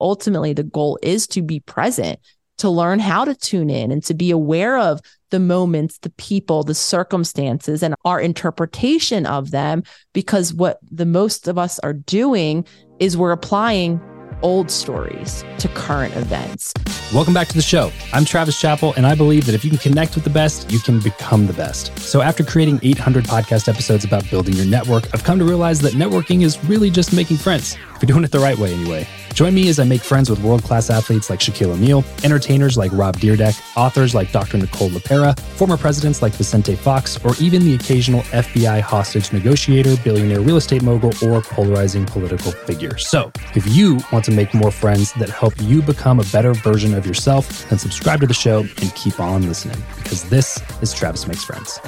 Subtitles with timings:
[0.00, 2.20] ultimately the goal is to be present,
[2.58, 6.62] to learn how to tune in and to be aware of the moments, the people,
[6.62, 9.82] the circumstances, and our interpretation of them.
[10.12, 12.66] Because what the most of us are doing
[12.98, 14.00] is we're applying
[14.42, 16.72] old stories to current events.
[17.14, 17.92] Welcome back to the show.
[18.12, 20.78] I'm Travis Chappell, and I believe that if you can connect with the best, you
[20.78, 21.96] can become the best.
[21.98, 25.92] So, after creating 800 podcast episodes about building your network, I've come to realize that
[25.92, 27.76] networking is really just making friends.
[27.96, 29.08] If you're doing it the right way, anyway.
[29.32, 32.92] Join me as I make friends with world class athletes like Shaquille O'Neal, entertainers like
[32.92, 34.58] Rob Dyrdek, authors like Dr.
[34.58, 40.42] Nicole LePera, former presidents like Vicente Fox, or even the occasional FBI hostage negotiator, billionaire
[40.42, 42.98] real estate mogul, or polarizing political figure.
[42.98, 46.92] So, if you want to make more friends that help you become a better version
[46.92, 51.26] of yourself, then subscribe to the show and keep on listening because this is Travis
[51.26, 51.80] Makes Friends.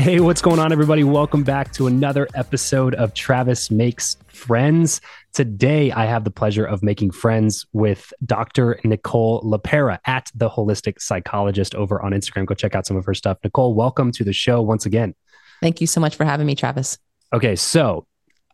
[0.00, 1.02] Hey, what's going on, everybody?
[1.02, 5.00] Welcome back to another episode of Travis Makes Friends.
[5.32, 8.80] Today, I have the pleasure of making friends with Dr.
[8.84, 12.46] Nicole LePera at The Holistic Psychologist over on Instagram.
[12.46, 13.38] Go check out some of her stuff.
[13.42, 15.14] Nicole, welcome to the show once again.
[15.60, 16.98] Thank you so much for having me, Travis.
[17.32, 18.06] Okay, so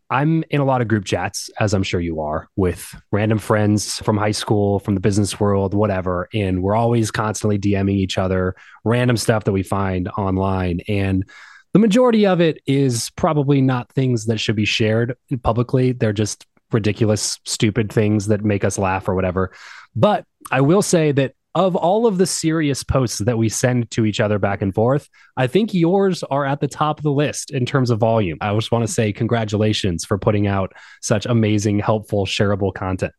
[0.09, 3.99] I'm in a lot of group chats, as I'm sure you are, with random friends
[3.99, 6.27] from high school, from the business world, whatever.
[6.33, 10.81] And we're always constantly DMing each other random stuff that we find online.
[10.87, 11.29] And
[11.75, 15.91] the majority of it is probably not things that should be shared publicly.
[15.91, 19.51] They're just ridiculous, stupid things that make us laugh or whatever.
[19.93, 24.05] But I will say that of all of the serious posts that we send to
[24.05, 27.51] each other back and forth, I think yours are at the top of the list
[27.51, 28.37] in terms of volume.
[28.39, 33.11] I just want to say congratulations for putting out such amazing, helpful, shareable content.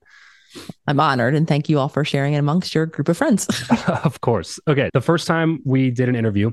[0.86, 3.46] I'm honored and thank you all for sharing it amongst your group of friends.
[4.02, 4.58] of course.
[4.66, 4.88] Okay.
[4.94, 6.52] The first time we did an interview,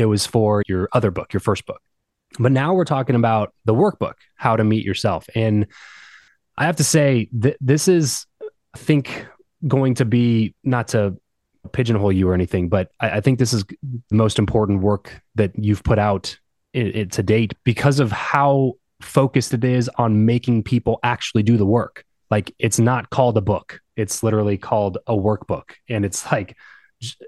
[0.00, 1.80] it was for your other book, your first book.
[2.38, 5.28] But now we're talking about the workbook, How to Meet Yourself.
[5.34, 5.66] And
[6.56, 9.26] I have to say that this is, I think,
[9.66, 11.16] going to be not to
[11.72, 13.76] pigeonhole you or anything, but I, I think this is the
[14.16, 16.38] most important work that you've put out
[16.72, 21.56] it, it, to date because of how focused it is on making people actually do
[21.56, 22.04] the work.
[22.30, 26.56] Like it's not called a book; it's literally called a workbook, and it's like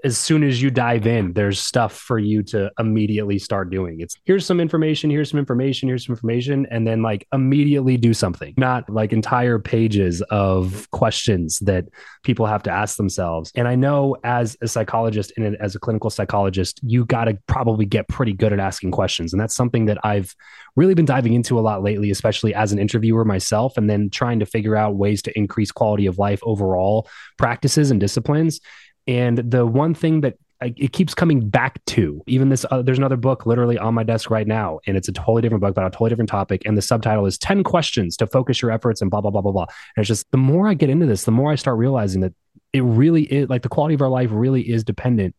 [0.03, 4.01] as soon as you dive in, there's stuff for you to immediately start doing.
[4.01, 8.13] It's here's some information, here's some information, here's some information, and then like immediately do
[8.13, 11.85] something, not like entire pages of questions that
[12.23, 13.51] people have to ask themselves.
[13.55, 17.85] And I know as a psychologist and as a clinical psychologist, you got to probably
[17.85, 19.33] get pretty good at asking questions.
[19.33, 20.35] And that's something that I've
[20.75, 24.39] really been diving into a lot lately, especially as an interviewer myself, and then trying
[24.39, 27.07] to figure out ways to increase quality of life overall
[27.37, 28.59] practices and disciplines.
[29.07, 33.17] And the one thing that it keeps coming back to even this uh, there's another
[33.17, 35.89] book literally on my desk right now and it's a totally different book about a
[35.89, 39.21] totally different topic and the subtitle is 10 questions to focus your efforts and blah
[39.21, 39.65] blah blah blah blah.
[39.95, 42.33] And it's just the more i get into this the more i start realizing that
[42.71, 45.35] it really is like the quality of our life really is dependent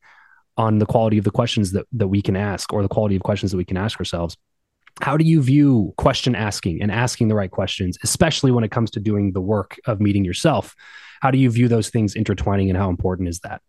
[0.57, 3.23] on the quality of the questions that that we can ask or the quality of
[3.23, 4.37] questions that we can ask ourselves.
[5.01, 8.91] How do you view question asking and asking the right questions especially when it comes
[8.93, 10.77] to doing the work of meeting yourself
[11.25, 13.63] how do you view those things intertwining and how important is that?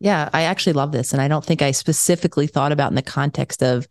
[0.00, 1.12] Yeah, I actually love this.
[1.12, 3.86] And I don't think I specifically thought about in the context of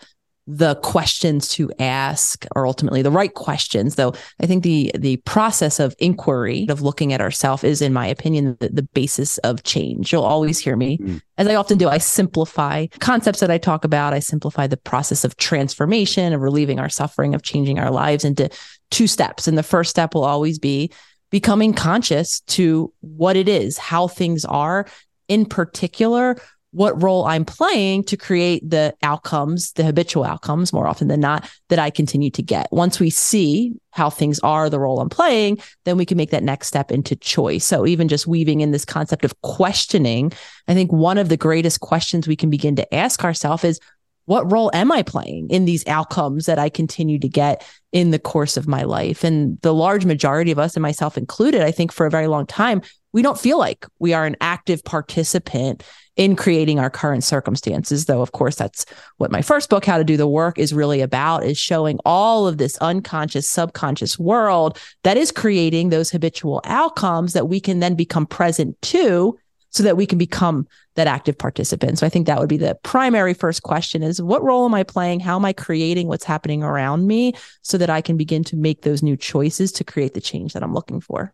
[0.48, 5.78] the questions to ask or ultimately the right questions though i think the the process
[5.78, 10.14] of inquiry of looking at ourselves is in my opinion the, the basis of change
[10.14, 11.22] you'll always hear me mm.
[11.38, 15.26] as i often do i simplify concepts that i talk about i simplify the process
[15.26, 18.50] of transformation of relieving our suffering of changing our lives into
[18.90, 20.90] two steps and the first step will always be
[21.30, 24.86] becoming conscious to what it is, how things are,
[25.28, 26.38] in particular,
[26.72, 31.50] what role I'm playing to create the outcomes, the habitual outcomes more often than not
[31.70, 32.68] that I continue to get.
[32.72, 36.44] Once we see how things are, the role I'm playing, then we can make that
[36.44, 37.66] next step into choice.
[37.66, 40.34] So even just weaving in this concept of questioning,
[40.68, 43.80] I think one of the greatest questions we can begin to ask ourselves is
[44.28, 48.20] what role am I playing in these outcomes that I continue to get in the
[48.20, 49.24] course of my life?
[49.24, 52.46] And the large majority of us, and myself included, I think for a very long
[52.46, 52.82] time,
[53.14, 55.82] we don't feel like we are an active participant
[56.18, 58.86] in creating our current circumstances though of course that's
[59.18, 62.48] what my first book how to do the work is really about is showing all
[62.48, 67.94] of this unconscious subconscious world that is creating those habitual outcomes that we can then
[67.94, 69.38] become present to
[69.78, 72.00] so that we can become that active participant.
[72.00, 74.84] So I think that would be the primary first question is what role am I
[74.84, 75.20] playing?
[75.20, 78.82] How am I creating what's happening around me so that I can begin to make
[78.82, 81.34] those new choices to create the change that I'm looking for?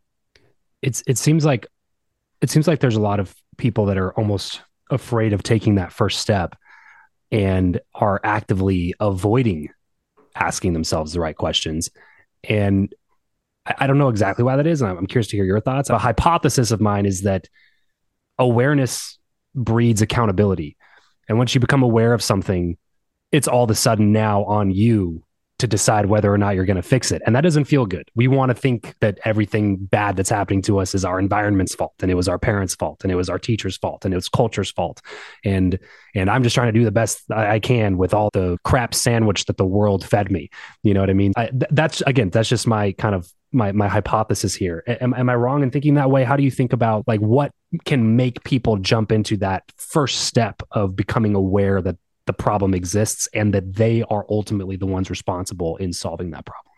[0.82, 1.66] It's it seems like
[2.42, 5.94] it seems like there's a lot of people that are almost afraid of taking that
[5.94, 6.58] first step
[7.32, 9.70] and are actively avoiding
[10.36, 11.90] asking themselves the right questions.
[12.44, 12.94] And
[13.66, 14.82] I, don't know exactly why that is.
[14.82, 15.90] And I'm curious to hear your thoughts.
[15.90, 17.48] A hypothesis of mine is that
[18.38, 19.18] awareness
[19.56, 20.78] breeds accountability.
[21.30, 22.78] And once you become aware of something,
[23.32, 25.24] it's all of a sudden now on you
[25.64, 27.22] to decide whether or not you're going to fix it.
[27.26, 28.10] And that doesn't feel good.
[28.16, 31.94] We want to think that everything bad that's happening to us is our environment's fault
[32.02, 34.28] and it was our parents' fault and it was our teacher's fault and it was
[34.28, 35.02] culture's fault.
[35.46, 35.80] And
[36.16, 39.46] and I'm just trying to do the best I can with all the crap sandwich
[39.46, 40.50] that the world fed me.
[40.84, 41.32] You know what I mean?
[41.38, 44.84] I, th- that's again, that's just my kind of my my hypothesis here.
[44.86, 46.26] Am, am I wrong in thinking that way?
[46.26, 47.54] How do you think about like what
[47.86, 53.28] can make people jump into that first step of becoming aware that the problem exists
[53.34, 56.74] and that they are ultimately the ones responsible in solving that problem.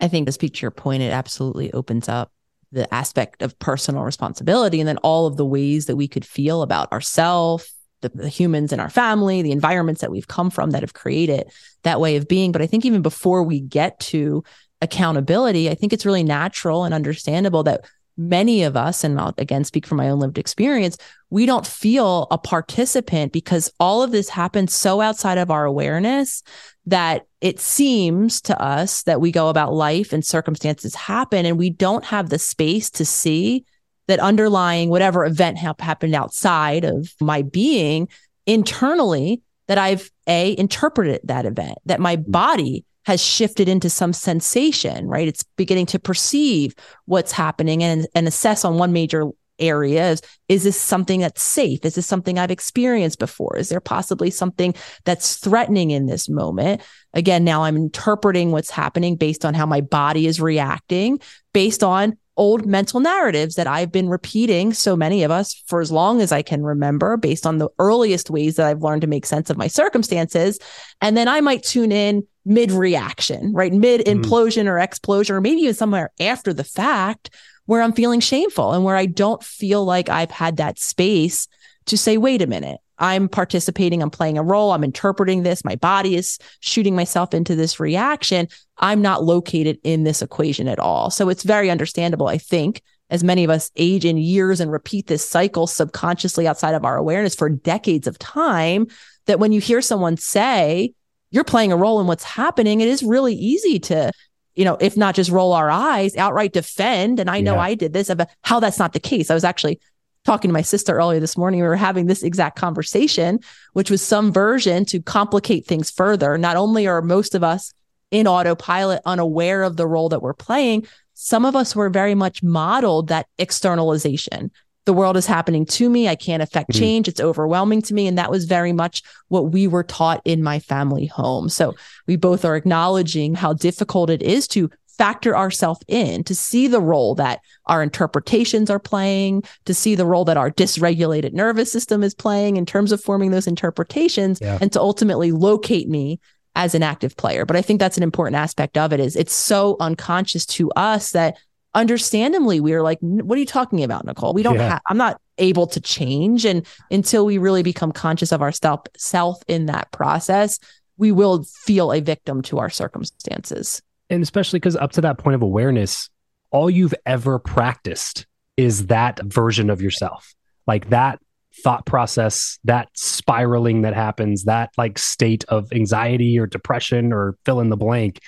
[0.00, 2.30] I think to speak to your point, it absolutely opens up
[2.72, 6.62] the aspect of personal responsibility and then all of the ways that we could feel
[6.62, 10.82] about ourselves, the, the, humans in our family, the environments that we've come from that
[10.82, 11.50] have created
[11.84, 12.50] that way of being.
[12.50, 14.42] But I think even before we get to
[14.80, 17.84] accountability, I think it's really natural and understandable that
[18.16, 20.96] many of us, and I'll again speak from my own lived experience,
[21.30, 26.42] we don't feel a participant because all of this happens so outside of our awareness
[26.86, 31.70] that it seems to us that we go about life and circumstances happen and we
[31.70, 33.64] don't have the space to see
[34.06, 38.08] that underlying whatever event ha- happened outside of my being
[38.46, 42.30] internally that I've a interpreted that event, that my mm.
[42.30, 45.28] body has shifted into some sensation, right?
[45.28, 46.74] It's beginning to perceive
[47.04, 49.26] what's happening and, and assess on one major
[49.58, 51.84] area is, is this something that's safe?
[51.84, 53.56] Is this something I've experienced before?
[53.56, 54.74] Is there possibly something
[55.04, 56.82] that's threatening in this moment?
[57.12, 61.20] Again, now I'm interpreting what's happening based on how my body is reacting,
[61.52, 65.92] based on old mental narratives that I've been repeating, so many of us, for as
[65.92, 69.24] long as I can remember, based on the earliest ways that I've learned to make
[69.24, 70.58] sense of my circumstances.
[71.00, 73.72] And then I might tune in mid reaction, right?
[73.72, 74.68] Mid implosion mm.
[74.68, 77.30] or explosion, or maybe even somewhere after the fact
[77.66, 81.48] where I'm feeling shameful and where I don't feel like I've had that space
[81.86, 85.76] to say, wait a minute, I'm participating, I'm playing a role, I'm interpreting this, my
[85.76, 88.48] body is shooting myself into this reaction.
[88.78, 91.10] I'm not located in this equation at all.
[91.10, 95.06] So it's very understandable, I think, as many of us age in years and repeat
[95.06, 98.86] this cycle subconsciously outside of our awareness for decades of time,
[99.26, 100.94] that when you hear someone say,
[101.34, 104.12] you're playing a role in what's happening, it is really easy to
[104.54, 107.18] you know, if not just roll our eyes, outright defend.
[107.18, 107.60] And I know yeah.
[107.60, 109.30] I did this, but how that's not the case.
[109.30, 109.80] I was actually
[110.24, 111.60] talking to my sister earlier this morning.
[111.60, 113.40] We were having this exact conversation,
[113.72, 116.38] which was some version to complicate things further.
[116.38, 117.72] Not only are most of us
[118.10, 122.42] in autopilot unaware of the role that we're playing, some of us were very much
[122.42, 124.50] modeled that externalization.
[124.86, 126.08] The world is happening to me.
[126.08, 126.80] I can't affect mm-hmm.
[126.80, 127.08] change.
[127.08, 128.06] It's overwhelming to me.
[128.06, 131.48] And that was very much what we were taught in my family home.
[131.48, 131.74] So
[132.06, 136.80] we both are acknowledging how difficult it is to factor ourselves in to see the
[136.80, 142.02] role that our interpretations are playing, to see the role that our dysregulated nervous system
[142.02, 144.58] is playing in terms of forming those interpretations, yeah.
[144.60, 146.20] and to ultimately locate me
[146.54, 147.44] as an active player.
[147.44, 151.10] But I think that's an important aspect of it is it's so unconscious to us
[151.12, 151.36] that
[151.74, 154.32] understandably we are like, what are you talking about, Nicole?
[154.34, 154.68] We don't yeah.
[154.68, 156.44] have I'm not able to change.
[156.44, 160.58] And until we really become conscious of our self self in that process,
[160.96, 165.34] we will feel a victim to our circumstances and especially because up to that point
[165.34, 166.08] of awareness,
[166.50, 168.26] all you've ever practiced
[168.56, 170.34] is that version of yourself,
[170.66, 171.18] like that
[171.62, 177.60] thought process, that spiraling that happens, that like state of anxiety or depression or fill
[177.60, 178.20] in the blank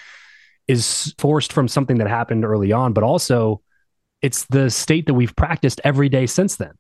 [0.69, 3.63] is forced from something that happened early on, but also
[4.23, 6.73] it's the state that we've practiced every day since then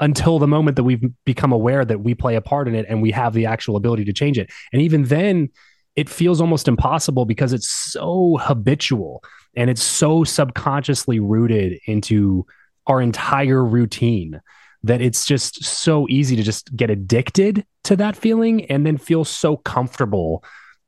[0.00, 3.00] until the moment that we've become aware that we play a part in it and
[3.00, 4.50] we have the actual ability to change it.
[4.72, 5.48] And even then,
[5.94, 9.22] it feels almost impossible because it's so habitual
[9.54, 12.46] and it's so subconsciously rooted into
[12.86, 14.40] our entire routine
[14.82, 19.24] that it's just so easy to just get addicted to that feeling and then feel
[19.24, 20.42] so comfortable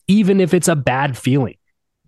[0.09, 1.57] even if it's a bad feeling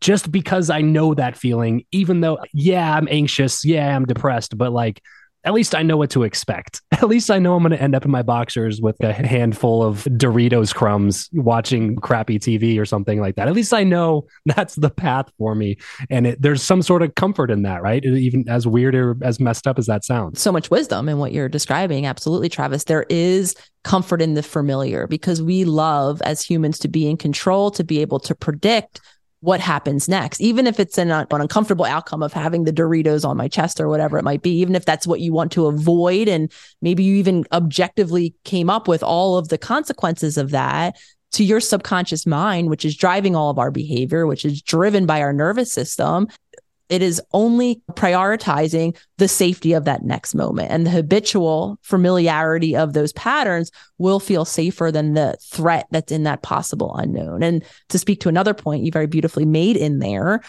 [0.00, 4.73] just because i know that feeling even though yeah i'm anxious yeah i'm depressed but
[4.73, 5.00] like
[5.47, 6.83] at least I know what to expect.
[6.93, 9.81] At least I know I'm going to end up in my boxers with a handful
[9.81, 13.47] of Doritos crumbs watching crappy TV or something like that.
[13.47, 15.79] At least I know that's the path for me.
[16.11, 18.05] And it, there's some sort of comfort in that, right?
[18.05, 20.41] Even as weird or as messed up as that sounds.
[20.41, 22.07] So much wisdom in what you're describing.
[22.07, 22.83] Absolutely, Travis.
[22.83, 27.71] There is comfort in the familiar because we love as humans to be in control,
[27.71, 29.00] to be able to predict
[29.47, 33.37] what happens next, even if it's an, an, uncomfortable outcome of having the Doritos on
[33.37, 36.26] my chest or whatever it might be, even if that's what you want to avoid.
[36.26, 36.50] And
[36.83, 40.97] maybe you even objectively came up with all of the consequences of that
[41.31, 45.21] to your subconscious mind, which is driving all of our behavior, which is driven by
[45.21, 46.26] our nervous system.
[46.88, 50.71] It is only prioritizing the safety of that next moment.
[50.71, 56.23] And the habitual familiarity of those patterns will feel safer than the threat that's in
[56.25, 57.43] that possible unknown.
[57.43, 60.43] And to speak to another point you very beautifully made in there,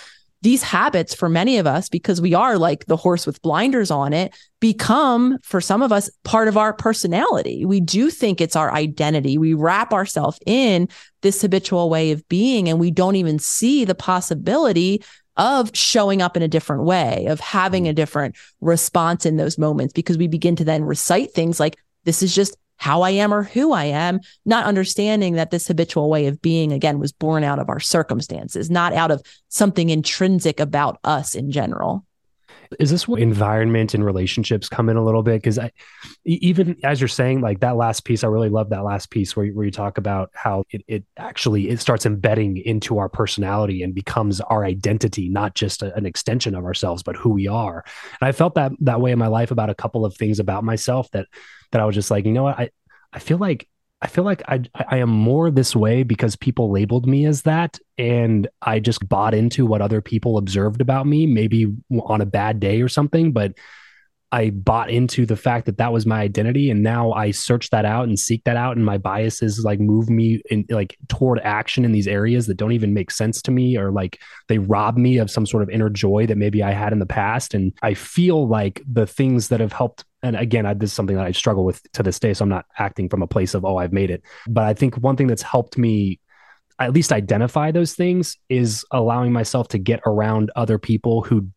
[0.44, 4.13] these habits for many of us, because we are like the horse with blinders on
[4.13, 7.65] it, become for some of us part of our personality.
[7.65, 9.39] We do think it's our identity.
[9.39, 10.89] We wrap ourselves in
[11.24, 15.03] this habitual way of being, and we don't even see the possibility
[15.38, 17.89] of showing up in a different way, of having mm.
[17.89, 22.24] a different response in those moments, because we begin to then recite things like, this
[22.24, 26.27] is just how I am or who I am, not understanding that this habitual way
[26.27, 31.00] of being, again, was born out of our circumstances, not out of something intrinsic about
[31.03, 32.06] us in general.
[32.79, 35.41] Is this where environment and relationships come in a little bit?
[35.41, 35.71] Because I,
[36.25, 39.47] even as you're saying, like that last piece, I really love that last piece where,
[39.47, 43.93] where you talk about how it, it actually it starts embedding into our personality and
[43.93, 47.83] becomes our identity, not just a, an extension of ourselves, but who we are.
[48.21, 50.63] And I felt that that way in my life about a couple of things about
[50.63, 51.27] myself that
[51.71, 52.69] that I was just like, you know what, I
[53.13, 53.67] I feel like
[54.01, 57.80] I feel like I I am more this way because people labeled me as that
[57.98, 61.74] and I just bought into what other people observed about me maybe
[62.04, 63.54] on a bad day or something but
[64.31, 67.86] I bought into the fact that that was my identity, and now I search that
[67.86, 71.86] out and seek that out, and my biases like move me in like toward action
[71.86, 74.19] in these areas that don't even make sense to me, or like
[74.50, 77.05] they rob me of some sort of inner joy that maybe I had in the
[77.05, 80.03] past, and I feel like the things that have helped.
[80.24, 82.50] And again, I, this is something that I struggle with to this day, so I'm
[82.50, 85.27] not acting from a place of oh I've made it, but I think one thing
[85.27, 86.19] that's helped me
[86.79, 91.48] at least identify those things is allowing myself to get around other people who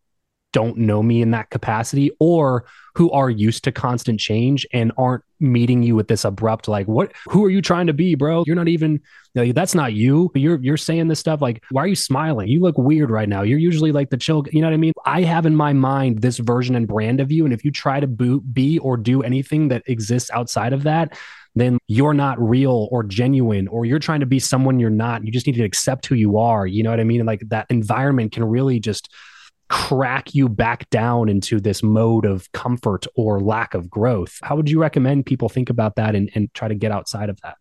[0.53, 2.65] don't know me in that capacity or
[2.95, 7.11] who are used to constant change and aren't meeting you with this abrupt like what
[7.29, 8.43] who are you trying to be bro?
[8.45, 9.01] You're not even
[9.33, 10.29] that's not you.
[10.35, 12.49] You're you're saying this stuff like why are you smiling?
[12.49, 13.43] You look weird right now.
[13.43, 14.93] You're usually like the chill you know what i mean?
[15.05, 17.99] I have in my mind this version and brand of you and if you try
[17.99, 21.17] to be or do anything that exists outside of that
[21.53, 25.25] then you're not real or genuine or you're trying to be someone you're not.
[25.25, 27.21] You just need to accept who you are you know what i mean?
[27.21, 29.09] And like that environment can really just
[29.71, 34.37] crack you back down into this mode of comfort or lack of growth.
[34.43, 37.39] How would you recommend people think about that and, and try to get outside of
[37.41, 37.55] that?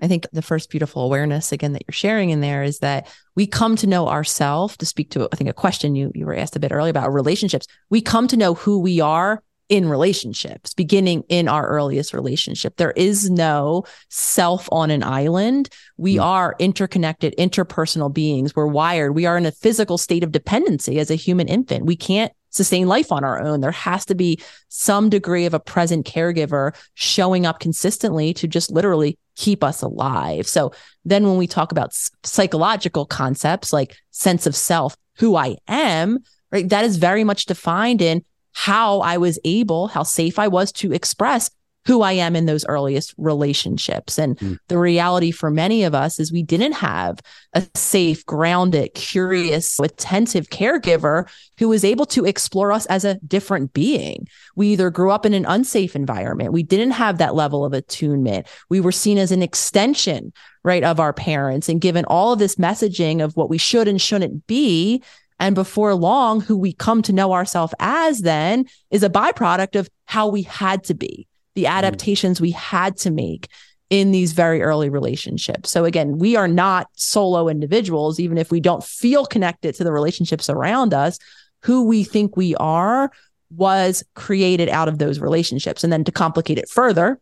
[0.00, 3.46] I think the first beautiful awareness again that you're sharing in there is that we
[3.46, 6.56] come to know ourselves to speak to I think a question you you were asked
[6.56, 7.66] a bit earlier about relationships.
[7.90, 12.76] We come to know who we are in relationships, beginning in our earliest relationship.
[12.76, 15.68] There is no self on an island.
[15.96, 16.22] We mm.
[16.22, 18.54] are interconnected, interpersonal beings.
[18.54, 19.14] We're wired.
[19.14, 21.84] We are in a physical state of dependency as a human infant.
[21.84, 23.60] We can't sustain life on our own.
[23.60, 28.70] There has to be some degree of a present caregiver showing up consistently to just
[28.70, 30.46] literally keep us alive.
[30.46, 30.72] So
[31.04, 31.92] then when we talk about
[32.24, 36.20] psychological concepts like sense of self, who I am,
[36.50, 38.24] right, that is very much defined in
[38.56, 41.50] how I was able, how safe I was to express
[41.86, 44.18] who I am in those earliest relationships.
[44.18, 44.58] And mm.
[44.68, 47.20] the reality for many of us is we didn't have
[47.52, 53.74] a safe, grounded, curious, attentive caregiver who was able to explore us as a different
[53.74, 54.26] being.
[54.56, 58.46] We either grew up in an unsafe environment, we didn't have that level of attunement.
[58.70, 60.32] We were seen as an extension,
[60.64, 64.00] right, of our parents and given all of this messaging of what we should and
[64.00, 65.02] shouldn't be
[65.38, 69.88] and before long, who we come to know ourselves as then is a byproduct of
[70.06, 71.70] how we had to be, the mm.
[71.70, 73.48] adaptations we had to make
[73.88, 75.70] in these very early relationships.
[75.70, 79.92] So again, we are not solo individuals, even if we don't feel connected to the
[79.92, 81.18] relationships around us.
[81.62, 83.10] Who we think we are
[83.50, 85.84] was created out of those relationships.
[85.84, 87.20] And then to complicate it further,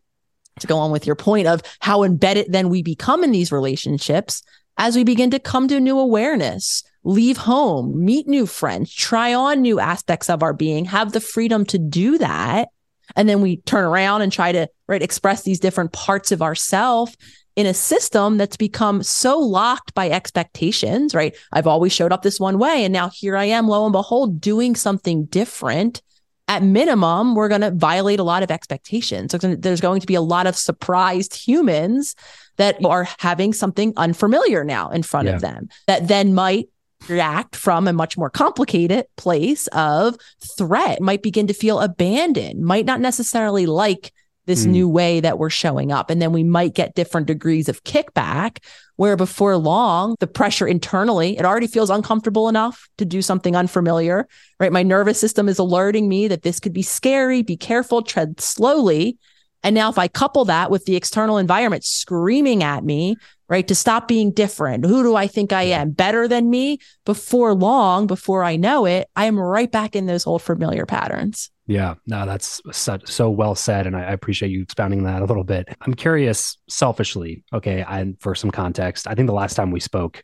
[0.61, 4.43] to go on with your point of how embedded then we become in these relationships
[4.77, 9.61] as we begin to come to new awareness leave home, meet new friends, try on
[9.61, 12.69] new aspects of our being, have the freedom to do that.
[13.15, 17.15] And then we turn around and try to right express these different parts of ourself
[17.57, 21.37] in a system that's become so locked by expectations, right?
[21.53, 22.85] I've always showed up this one way.
[22.85, 26.03] And now here I am, lo and behold, doing something different.
[26.49, 29.33] At minimum, we're going to violate a lot of expectations.
[29.33, 32.15] So there's going to be a lot of surprised humans
[32.57, 35.35] that are having something unfamiliar now in front yeah.
[35.35, 36.69] of them that then might
[37.09, 40.17] react from a much more complicated place of
[40.57, 44.13] threat, might begin to feel abandoned, might not necessarily like
[44.47, 44.71] this mm.
[44.71, 46.11] new way that we're showing up.
[46.11, 48.59] And then we might get different degrees of kickback
[48.97, 54.29] where before long, the pressure internally, it already feels uncomfortable enough to do something unfamiliar,
[54.61, 54.73] right?
[54.73, 57.43] My nervous system is alerting me that this could be scary.
[57.43, 59.19] Be careful, tread slowly.
[59.63, 63.17] And now, if I couple that with the external environment screaming at me
[63.49, 63.67] right?
[63.69, 64.85] To stop being different.
[64.85, 65.91] Who do I think I am?
[65.91, 66.79] Better than me?
[67.05, 71.51] Before long, before I know it, I am right back in those old familiar patterns.
[71.67, 73.87] Yeah, no, that's so, so well said.
[73.87, 75.69] And I, I appreciate you expounding that a little bit.
[75.81, 80.23] I'm curious, selfishly, okay, and for some context, I think the last time we spoke,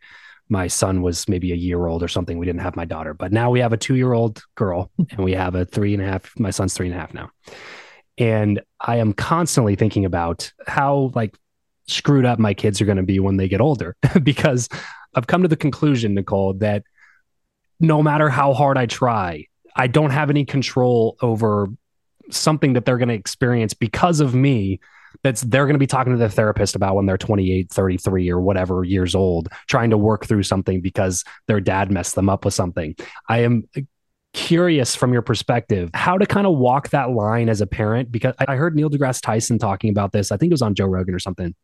[0.50, 2.36] my son was maybe a year old or something.
[2.36, 5.24] We didn't have my daughter, but now we have a two year old girl and
[5.24, 6.32] we have a three and a half.
[6.38, 7.30] My son's three and a half now.
[8.18, 11.38] And I am constantly thinking about how like
[11.90, 13.96] screwed up my kids are going to be when they get older.
[14.22, 14.68] Because
[15.14, 16.84] I've come to the conclusion, Nicole, that
[17.80, 21.68] no matter how hard I try, I don't have any control over
[22.30, 24.80] something that they're going to experience because of me
[25.24, 28.40] that's they're going to be talking to their therapist about when they're 28 33 or
[28.40, 32.54] whatever years old trying to work through something because their dad messed them up with
[32.54, 32.94] something.
[33.28, 33.64] I am
[34.32, 38.12] curious from your perspective how to kind of walk that line as a parent?
[38.12, 40.86] Because i heard neil degrasse tyson talking about this i think it was on joe
[40.86, 41.54] rogan or something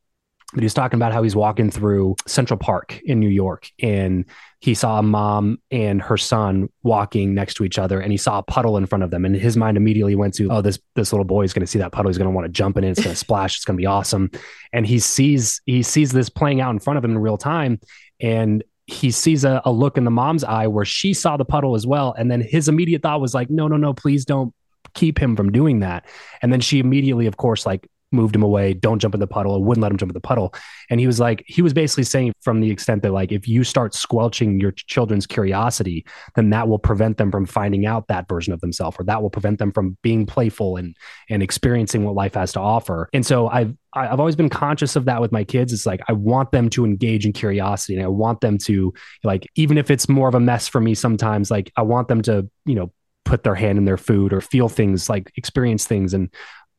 [0.52, 4.24] but he was talking about how he's walking through Central Park in New York and
[4.60, 8.38] he saw a mom and her son walking next to each other and he saw
[8.38, 11.12] a puddle in front of them and his mind immediately went to oh this this
[11.12, 12.84] little boy is going to see that puddle he's going to want to jump in
[12.84, 14.30] it it's going to splash it's going to be awesome
[14.72, 17.78] and he sees he sees this playing out in front of him in real time
[18.20, 21.74] and he sees a, a look in the mom's eye where she saw the puddle
[21.74, 24.54] as well and then his immediate thought was like no no no please don't
[24.96, 26.04] keep him from doing that.
[26.42, 28.72] And then she immediately, of course, like moved him away.
[28.72, 29.62] Don't jump in the puddle.
[29.62, 30.54] wouldn't let him jump in the puddle.
[30.90, 33.64] And he was like, he was basically saying from the extent that like, if you
[33.64, 38.52] start squelching your children's curiosity, then that will prevent them from finding out that version
[38.52, 40.96] of themselves, or that will prevent them from being playful and
[41.28, 43.08] and experiencing what life has to offer.
[43.12, 45.72] And so I've I've always been conscious of that with my kids.
[45.72, 48.92] It's like I want them to engage in curiosity, and I want them to
[49.24, 52.22] like, even if it's more of a mess for me sometimes, like I want them
[52.22, 52.92] to, you know,
[53.24, 56.32] put their hand in their food or feel things like experience things and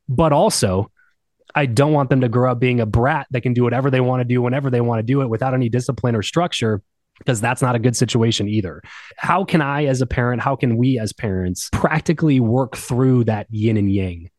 [0.07, 0.89] but also
[1.57, 3.99] I don't want them to grow up being a brat that can do whatever they
[3.99, 6.83] want to do whenever they want to do it without any discipline or structure
[7.17, 8.83] because that's not a good situation either.
[9.17, 13.47] How can I, as a parent, how can we as parents practically work through that
[13.49, 14.29] yin and yang?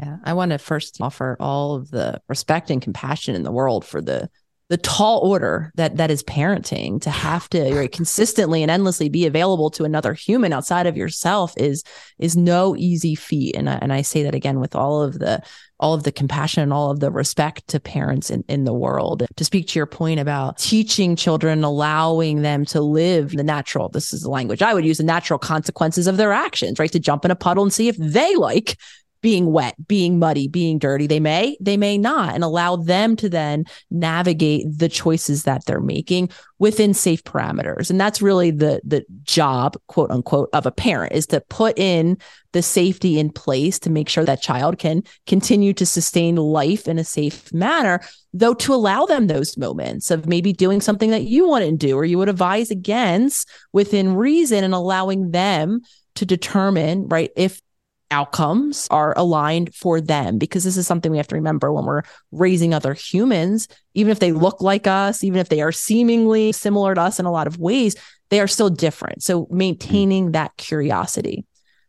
[0.00, 3.84] Yeah, I want to first offer all of the respect and compassion in the world
[3.84, 4.28] for the
[4.70, 9.26] the tall order that that is parenting to have to right, consistently and endlessly be
[9.26, 11.84] available to another human outside of yourself is
[12.18, 13.54] is no easy feat.
[13.56, 15.42] And I, and I say that again with all of the
[15.80, 19.26] all of the compassion and all of the respect to parents in, in the world.
[19.36, 24.14] To speak to your point about teaching children allowing them to live the natural this
[24.14, 26.92] is the language I would use the natural consequences of their actions right?
[26.92, 28.78] To jump in a puddle and see if they like
[29.24, 31.06] being wet, being muddy, being dirty.
[31.06, 35.80] They may, they may not, and allow them to then navigate the choices that they're
[35.80, 37.88] making within safe parameters.
[37.88, 42.18] And that's really the the job, quote unquote, of a parent is to put in
[42.52, 46.98] the safety in place to make sure that child can continue to sustain life in
[46.98, 48.02] a safe manner,
[48.34, 52.04] though to allow them those moments of maybe doing something that you wouldn't do or
[52.04, 55.80] you would advise against within reason and allowing them
[56.16, 57.62] to determine, right, if
[58.10, 62.02] outcomes are aligned for them because this is something we have to remember when we're
[62.32, 66.94] raising other humans even if they look like us even if they are seemingly similar
[66.94, 67.96] to us in a lot of ways
[68.30, 69.22] they are still different.
[69.22, 71.46] So maintaining that curiosity.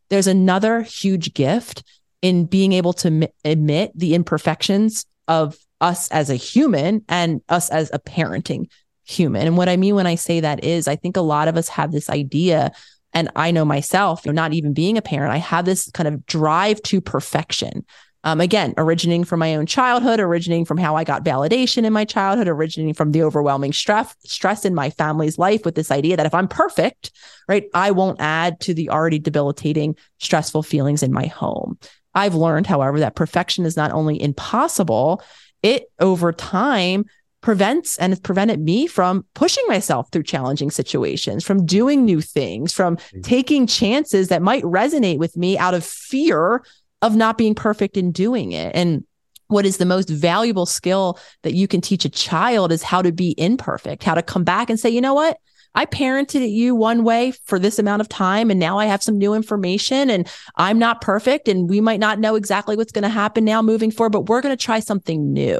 [0.09, 1.83] There's another huge gift
[2.21, 7.69] in being able to m- admit the imperfections of us as a human and us
[7.69, 8.67] as a parenting
[9.05, 9.47] human.
[9.47, 11.67] And what i mean when i say that is i think a lot of us
[11.67, 12.71] have this idea
[13.15, 16.07] and I know myself, you know, not even being a parent, I have this kind
[16.07, 17.85] of drive to perfection.
[18.25, 22.05] Um, again, originating from my own childhood, originating from how I got validation in my
[22.05, 26.25] childhood, originating from the overwhelming stress stress in my family's life with this idea that
[26.25, 27.11] if I'm perfect,
[27.47, 31.77] right, I won't add to the already debilitating, stressful feelings in my home.
[32.15, 35.21] I've learned, however, that perfection is not only impossible,
[35.61, 37.05] it over time
[37.45, 42.73] prevents and has prevented me from pushing myself through challenging situations, from doing new things,
[42.73, 43.21] from mm-hmm.
[43.21, 46.65] taking chances that might resonate with me out of fear
[47.03, 48.75] of not being perfect in doing it.
[48.75, 49.05] And
[49.45, 53.11] what is the most valuable skill that you can teach a child is how to
[53.11, 55.37] be imperfect, how to come back and say, you know what?
[55.75, 59.19] I parented you one way for this amount of time, and now I have some
[59.19, 63.09] new information, and I'm not perfect, and we might not know exactly what's going to
[63.09, 65.59] happen now moving forward, but we're going to try something new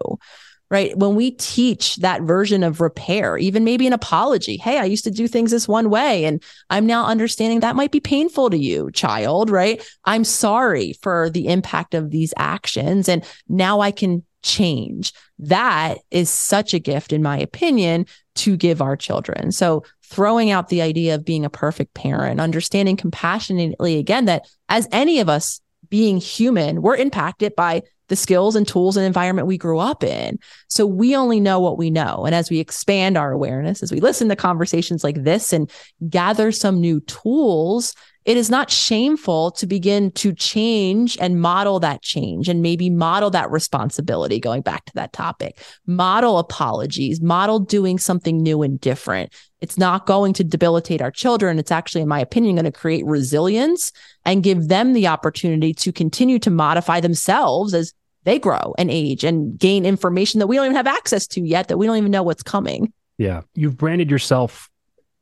[0.72, 0.98] right?
[0.98, 5.12] When we teach that version of repair, even maybe an apology, hey, I used to
[5.12, 8.90] do things this one way and I'm now understanding that might be painful to you,
[8.92, 9.86] child, right?
[10.06, 15.14] I'm sorry for the impact of these actions and now I can change.
[15.40, 19.52] That is such a gift, in my opinion, to give our children.
[19.52, 24.88] So, throwing out the idea of being a perfect parent, understanding compassionately again that as
[24.92, 29.58] any of us being human, we're impacted by the skills and tools and environment we
[29.58, 30.40] grew up in.
[30.68, 32.26] So we only know what we know.
[32.26, 35.70] And as we expand our awareness, as we listen to conversations like this and
[36.10, 42.02] gather some new tools, it is not shameful to begin to change and model that
[42.02, 45.60] change and maybe model that responsibility going back to that topic.
[45.86, 49.32] Model apologies model doing something new and different.
[49.62, 51.60] It's not going to debilitate our children.
[51.60, 53.92] It's actually in my opinion going to create resilience
[54.26, 59.24] and give them the opportunity to continue to modify themselves as they grow and age
[59.24, 62.12] and gain information that we don't even have access to yet that we don't even
[62.12, 62.92] know what's coming.
[63.20, 63.42] Yeah.
[63.54, 64.70] You've branded yourself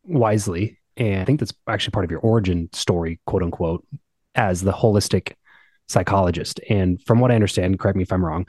[0.06, 3.86] wisely and I think that's actually part of your origin story, quote unquote,
[4.36, 5.34] as the holistic
[5.88, 6.60] psychologist.
[6.70, 8.48] And from what I understand, correct me if I'm wrong,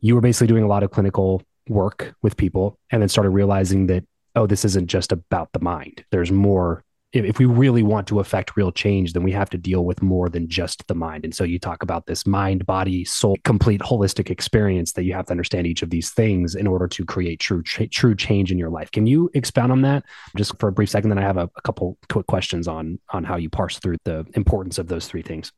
[0.00, 3.86] you were basically doing a lot of clinical work with people and then started realizing
[3.88, 6.04] that, oh, this isn't just about the mind.
[6.10, 9.84] There's more if, we really want to affect real change, then we have to deal
[9.84, 11.24] with more than just the mind.
[11.24, 15.26] And so you talk about this mind, body, soul, complete holistic experience that you have
[15.26, 18.70] to understand each of these things in order to create true true change in your
[18.70, 18.90] life.
[18.90, 20.04] Can you expound on that
[20.36, 21.10] just for a brief second?
[21.10, 24.24] Then I have a, a couple quick questions on on how you parse through the
[24.34, 25.52] importance of those three things.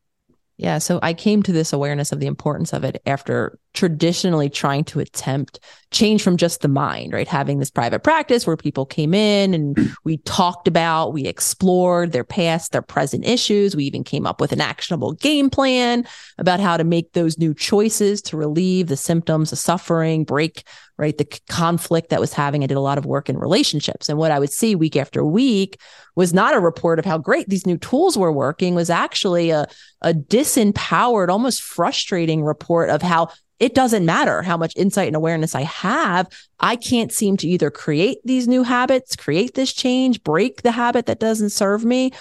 [0.63, 0.79] Yeah.
[0.79, 5.01] So I came to this awareness of the importance of it after traditionally trying to
[5.01, 5.59] attempt
[5.91, 7.27] change from just the mind, right?
[7.27, 12.23] Having this private practice where people came in and we talked about, we explored their
[12.23, 13.75] past, their present issues.
[13.75, 16.07] We even came up with an actionable game plan
[16.39, 20.63] about how to make those new choices to relieve the symptoms, the suffering, break,
[21.03, 21.19] right?
[21.19, 22.63] The conflict that was having.
[22.63, 24.09] I did a lot of work in relationships.
[24.09, 25.81] And what I would see week after week
[26.15, 29.67] was not a report of how great these new tools were working, was actually a,
[30.01, 35.57] a disempowered, almost frustrating report of how it doesn't matter how much insight and awareness
[35.57, 36.29] I have.
[36.61, 41.07] I can't seem to either create these new habits, create this change, break the habit
[41.07, 42.13] that doesn't serve me,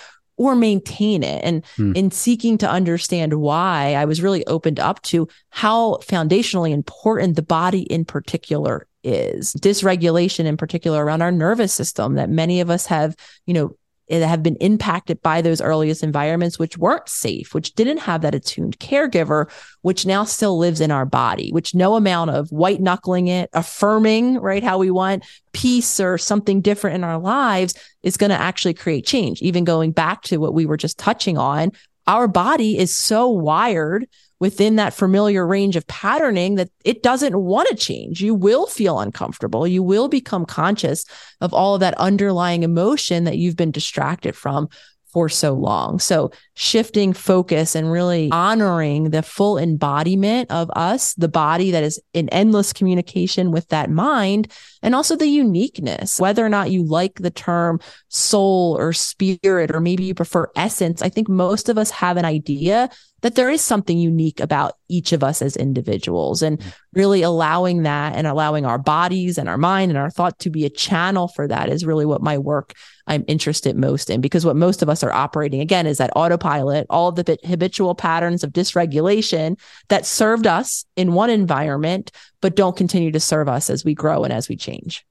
[0.42, 1.44] or maintain it.
[1.44, 1.94] And hmm.
[1.96, 7.44] in seeking to understand why, I was really opened up to how foundationally important the
[7.44, 9.54] body in particular is.
[9.54, 13.76] Dysregulation in particular around our nervous system that many of us have, you know,
[14.20, 18.78] have been impacted by those earliest environments, which weren't safe, which didn't have that attuned
[18.80, 19.50] caregiver,
[19.82, 24.38] which now still lives in our body, which no amount of white knuckling it, affirming,
[24.40, 28.74] right, how we want peace or something different in our lives is going to actually
[28.74, 29.42] create change.
[29.42, 31.72] Even going back to what we were just touching on,
[32.08, 34.08] our body is so wired
[34.42, 38.22] within that familiar range of patterning that it doesn't want to change.
[38.22, 39.68] You will feel uncomfortable.
[39.68, 41.06] You will become conscious
[41.42, 44.68] of all of that underlying emotion that you've been distracted from
[45.14, 46.00] for so long.
[46.00, 52.02] So shifting focus and really honoring the full embodiment of us, the body that is
[52.14, 54.52] in endless communication with that mind,
[54.82, 59.82] and also the uniqueness, whether or not you like the term soul or spirit, or
[59.82, 61.02] maybe you prefer essence.
[61.02, 62.90] I think most of us have an idea
[63.22, 66.74] that there is something unique about each of us as individuals and mm.
[66.94, 70.66] really allowing that and allowing our bodies and our mind and our thought to be
[70.66, 72.74] a channel for that is really what my work
[73.08, 76.88] I'm interested most in because what most of us are operating again is that autopilot,
[76.90, 83.12] all the habitual patterns of dysregulation that served us in one environment, but don't continue
[83.12, 85.06] to serve us as we grow and as we change.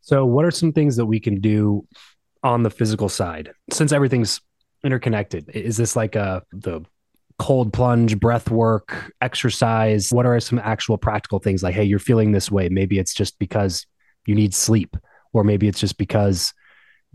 [0.00, 1.86] So, what are some things that we can do
[2.42, 4.40] on the physical side since everything's
[4.84, 5.48] interconnected?
[5.48, 6.84] Is this like a uh, the
[7.38, 10.10] cold plunge, breath work, exercise?
[10.10, 12.68] What are some actual practical things like, hey, you're feeling this way?
[12.68, 13.86] Maybe it's just because
[14.26, 14.96] you need sleep,
[15.32, 16.52] or maybe it's just because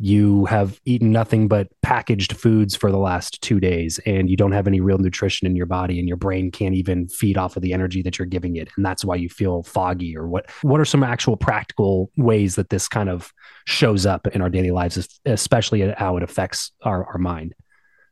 [0.03, 4.51] you have eaten nothing but packaged foods for the last two days and you don't
[4.51, 7.61] have any real nutrition in your body and your brain can't even feed off of
[7.61, 10.81] the energy that you're giving it and that's why you feel foggy or what what
[10.81, 13.31] are some actual practical ways that this kind of
[13.65, 17.53] shows up in our daily lives especially how it affects our, our mind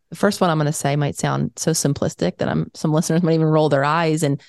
[0.09, 3.23] the first one i'm going to say might sound so simplistic that i'm some listeners
[3.23, 4.41] might even roll their eyes and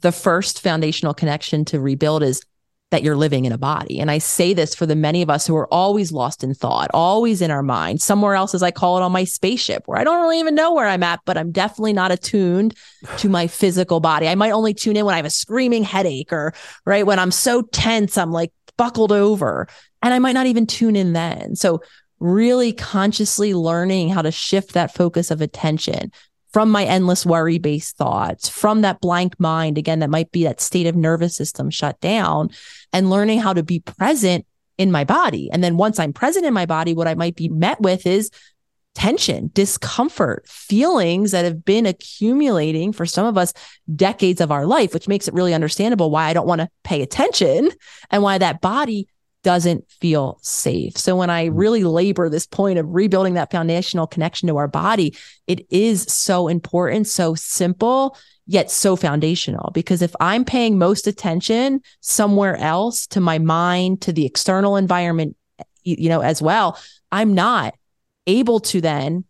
[0.00, 2.42] the first foundational connection to rebuild is
[2.90, 4.00] that you're living in a body.
[4.00, 6.90] And I say this for the many of us who are always lost in thought,
[6.94, 10.04] always in our mind, somewhere else, as I call it on my spaceship, where I
[10.04, 12.74] don't really even know where I'm at, but I'm definitely not attuned
[13.18, 14.26] to my physical body.
[14.26, 16.54] I might only tune in when I have a screaming headache or,
[16.86, 19.68] right, when I'm so tense, I'm like buckled over.
[20.00, 21.56] And I might not even tune in then.
[21.56, 21.82] So,
[22.20, 26.12] really consciously learning how to shift that focus of attention
[26.52, 30.60] from my endless worry based thoughts, from that blank mind, again, that might be that
[30.60, 32.50] state of nervous system shut down,
[32.92, 34.46] and learning how to be present
[34.78, 35.50] in my body.
[35.52, 38.30] And then once I'm present in my body, what I might be met with is
[38.94, 43.52] tension, discomfort, feelings that have been accumulating for some of us
[43.94, 47.02] decades of our life, which makes it really understandable why I don't want to pay
[47.02, 47.70] attention
[48.10, 49.06] and why that body
[49.42, 50.96] doesn't feel safe.
[50.96, 51.56] So when I mm-hmm.
[51.56, 56.48] really labor this point of rebuilding that foundational connection to our body, it is so
[56.48, 59.70] important, so simple, yet so foundational.
[59.72, 65.36] Because if I'm paying most attention somewhere else to my mind, to the external environment,
[65.84, 66.78] you know, as well,
[67.12, 67.74] I'm not
[68.26, 69.24] able to then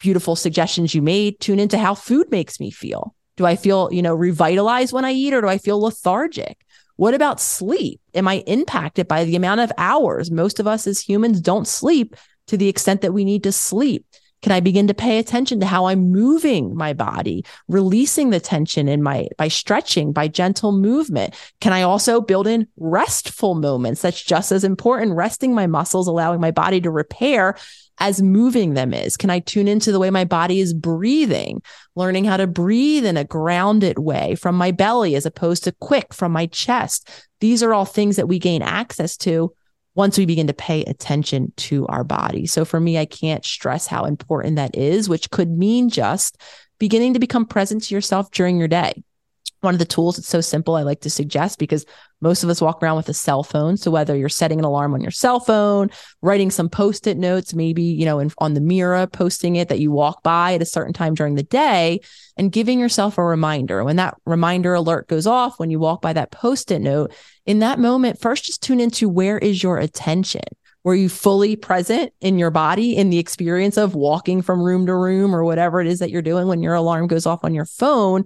[0.00, 3.14] beautiful suggestions you made tune into how food makes me feel.
[3.36, 6.58] Do I feel, you know, revitalized when I eat or do I feel lethargic?
[7.02, 8.00] What about sleep?
[8.14, 10.30] Am I impacted by the amount of hours?
[10.30, 12.14] Most of us as humans don't sleep
[12.46, 14.06] to the extent that we need to sleep.
[14.40, 18.86] Can I begin to pay attention to how I'm moving my body, releasing the tension
[18.86, 21.34] in my by stretching, by gentle movement?
[21.60, 24.02] Can I also build in restful moments?
[24.02, 25.16] That's just as important.
[25.16, 27.56] Resting my muscles, allowing my body to repair
[27.98, 29.16] as moving them is.
[29.16, 31.62] Can I tune into the way my body is breathing,
[31.94, 36.12] learning how to breathe in a grounded way from my belly as opposed to quick
[36.12, 37.08] from my chest?
[37.40, 39.54] These are all things that we gain access to
[39.94, 42.46] once we begin to pay attention to our body.
[42.46, 46.40] So for me, I can't stress how important that is, which could mean just
[46.78, 49.02] beginning to become present to yourself during your day.
[49.62, 51.86] One of the tools, it's so simple, I like to suggest because
[52.20, 53.76] most of us walk around with a cell phone.
[53.76, 55.88] So whether you're setting an alarm on your cell phone,
[56.20, 59.92] writing some post-it notes, maybe, you know, in, on the mirror, posting it that you
[59.92, 62.00] walk by at a certain time during the day
[62.36, 63.84] and giving yourself a reminder.
[63.84, 67.14] When that reminder alert goes off, when you walk by that post-it note,
[67.46, 70.42] in that moment, first just tune into where is your attention?
[70.82, 74.96] Were you fully present in your body in the experience of walking from room to
[74.96, 77.66] room or whatever it is that you're doing when your alarm goes off on your
[77.66, 78.24] phone?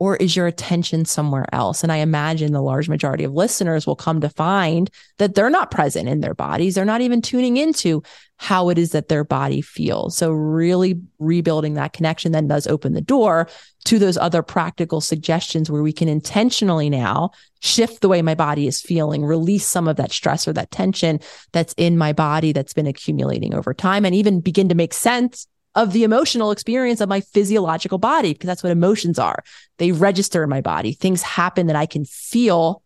[0.00, 1.82] Or is your attention somewhere else?
[1.82, 5.70] And I imagine the large majority of listeners will come to find that they're not
[5.70, 6.74] present in their bodies.
[6.74, 8.02] They're not even tuning into
[8.36, 10.16] how it is that their body feels.
[10.16, 13.48] So, really rebuilding that connection then does open the door
[13.84, 17.30] to those other practical suggestions where we can intentionally now
[17.60, 21.20] shift the way my body is feeling, release some of that stress or that tension
[21.52, 25.46] that's in my body that's been accumulating over time, and even begin to make sense
[25.74, 29.42] of the emotional experience of my physiological body, because that's what emotions are.
[29.78, 30.92] They register in my body.
[30.92, 32.82] Things happen that I can feel,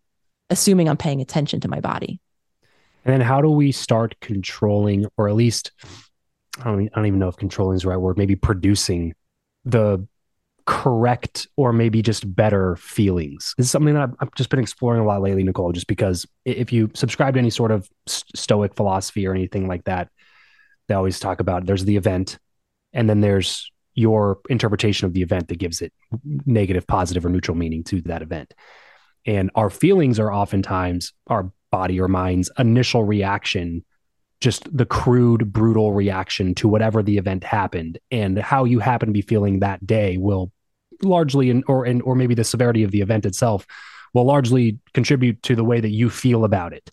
[0.49, 2.19] assuming I'm paying attention to my body.
[3.05, 5.71] And then how do we start controlling, or at least,
[6.59, 9.13] I don't, I don't even know if controlling is the right word, maybe producing
[9.65, 10.07] the
[10.65, 13.55] correct or maybe just better feelings.
[13.57, 16.27] This is something that I've, I've, just been exploring a lot lately, Nicole, just because
[16.45, 20.09] if you subscribe to any sort of stoic philosophy or anything like that,
[20.87, 22.37] they always talk about there's the event
[22.93, 25.91] and then there's your interpretation of the event that gives it
[26.45, 28.53] negative, positive, or neutral meaning to that event.
[29.25, 33.83] And our feelings are oftentimes our body or mind's initial reaction,
[34.39, 37.99] just the crude, brutal reaction to whatever the event happened.
[38.09, 40.51] And how you happen to be feeling that day will
[41.03, 43.65] largely, in, or, in, or maybe the severity of the event itself,
[44.13, 46.89] will largely contribute to the way that you feel about it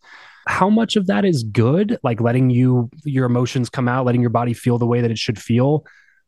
[0.47, 4.31] how much of that is good like letting you your emotions come out letting your
[4.31, 5.85] body feel the way that it should feel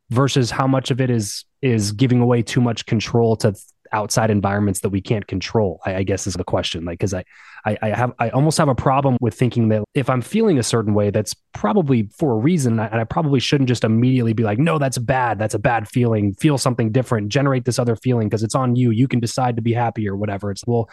[0.09, 3.53] versus how much of it is is giving away too much control to
[3.91, 6.85] outside environments that we can't control i, I guess is the question.
[6.85, 7.23] Like because I,
[7.65, 10.63] I i have i almost have a problem with thinking that if i'm feeling a
[10.63, 14.59] certain way that's probably for a reason and i probably shouldn't just immediately be like
[14.59, 15.39] no that's bad.
[15.39, 16.33] That's a bad feeling.
[16.35, 17.29] Feel something different.
[17.29, 18.91] Generate this other feeling because it's on you.
[18.91, 20.51] You can decide to be happy or whatever.
[20.51, 20.89] It's well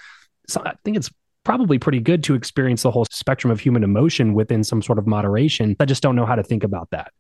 [0.49, 1.11] so i think it's
[1.47, 5.07] probably pretty good to experience the whole spectrum of human emotion within some sort of
[5.07, 5.77] moderation.
[5.79, 7.13] I just don't know how to think about that.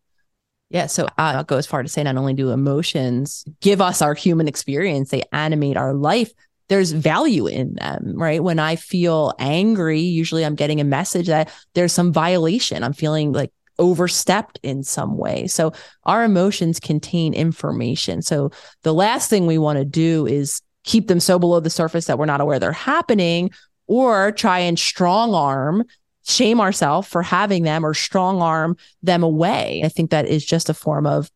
[0.69, 0.87] Yeah.
[0.87, 4.49] So I'll go as far to say not only do emotions give us our human
[4.49, 6.33] experience, they animate our life.
[6.69, 8.43] There's value in them, right?
[8.43, 12.83] When I feel angry, usually I'm getting a message that there's some violation.
[12.83, 15.47] I'm feeling like overstepped in some way.
[15.47, 18.23] So our emotions contain information.
[18.23, 18.51] So
[18.83, 22.19] the last thing we want to do is keep them so below the surface that
[22.19, 23.53] we're not aware they're happening
[23.87, 25.85] or try and strong arm
[26.25, 29.83] shame ourselves for having them or strong arm them away.
[29.85, 31.31] I think that is just a form of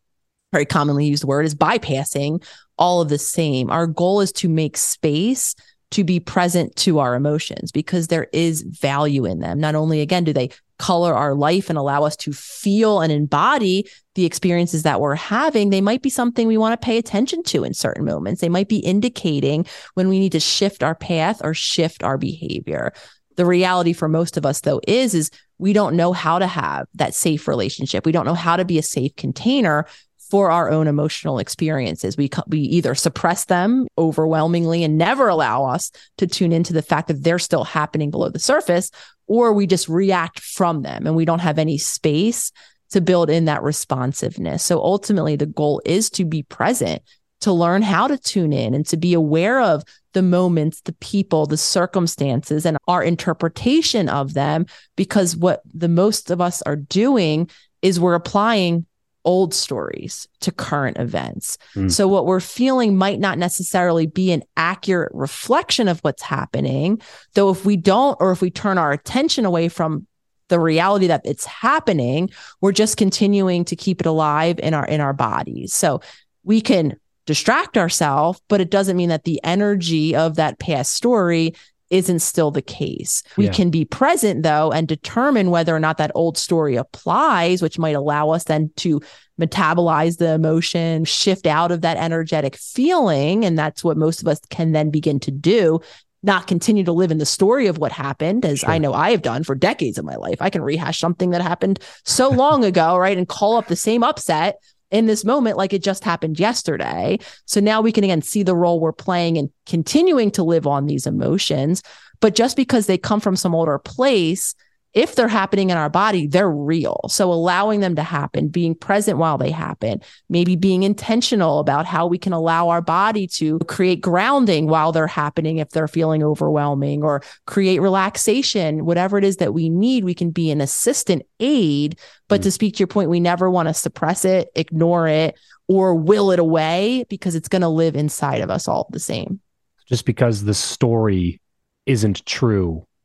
[0.51, 2.43] very commonly used word is bypassing
[2.77, 3.69] all of the same.
[3.69, 5.55] Our goal is to make space
[5.91, 9.59] to be present to our emotions because there is value in them.
[9.59, 10.49] Not only, again, do they
[10.81, 15.69] color our life and allow us to feel and embody the experiences that we're having,
[15.69, 18.41] they might be something we want to pay attention to in certain moments.
[18.41, 22.93] They might be indicating when we need to shift our path or shift our behavior.
[23.37, 26.87] The reality for most of us though is is we don't know how to have
[26.95, 28.03] that safe relationship.
[28.03, 29.85] We don't know how to be a safe container
[30.31, 32.17] for our own emotional experiences.
[32.17, 37.09] We we either suppress them overwhelmingly and never allow us to tune into the fact
[37.09, 38.89] that they're still happening below the surface,
[39.31, 42.51] or we just react from them and we don't have any space
[42.89, 44.61] to build in that responsiveness.
[44.61, 47.01] So ultimately, the goal is to be present
[47.39, 51.45] to learn how to tune in and to be aware of the moments, the people,
[51.45, 54.65] the circumstances, and our interpretation of them.
[54.97, 57.49] Because what the most of us are doing
[57.81, 58.85] is we're applying
[59.25, 61.57] old stories to current events.
[61.75, 61.91] Mm.
[61.91, 67.01] So, what we're feeling might not necessarily be an accurate reflection of what's happening,
[67.33, 70.07] though, if we don't, or if we turn our attention away from
[70.49, 72.29] the reality that it's happening,
[72.59, 75.73] we're just continuing to keep it alive in our in our bodies.
[75.73, 76.01] So
[76.43, 81.53] we can distract ourselves, but it doesn't mean that the energy of that past story
[81.91, 83.21] isn't still the case.
[83.37, 83.51] We yeah.
[83.51, 87.95] can be present though and determine whether or not that old story applies, which might
[87.95, 89.01] allow us then to
[89.39, 93.45] metabolize the emotion, shift out of that energetic feeling.
[93.45, 95.81] And that's what most of us can then begin to do.
[96.23, 98.69] Not continue to live in the story of what happened, as sure.
[98.69, 100.39] I know I have done for decades of my life.
[100.39, 103.17] I can rehash something that happened so long ago, right?
[103.17, 104.59] And call up the same upset
[104.91, 107.17] in this moment like it just happened yesterday.
[107.45, 110.85] So now we can again see the role we're playing and continuing to live on
[110.85, 111.81] these emotions.
[112.19, 114.53] But just because they come from some older place
[114.93, 117.01] if they're happening in our body, they're real.
[117.07, 122.07] So allowing them to happen, being present while they happen, maybe being intentional about how
[122.07, 127.03] we can allow our body to create grounding while they're happening if they're feeling overwhelming
[127.03, 131.97] or create relaxation, whatever it is that we need, we can be an assistant aid.
[132.27, 132.43] But mm.
[132.43, 136.31] to speak to your point, we never want to suppress it, ignore it, or will
[136.31, 139.39] it away because it's going to live inside of us all the same.
[139.87, 141.39] Just because the story
[141.85, 142.85] isn't true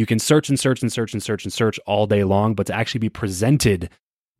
[0.00, 2.66] You can search and search and search and search and search all day long, but
[2.68, 3.90] to actually be presented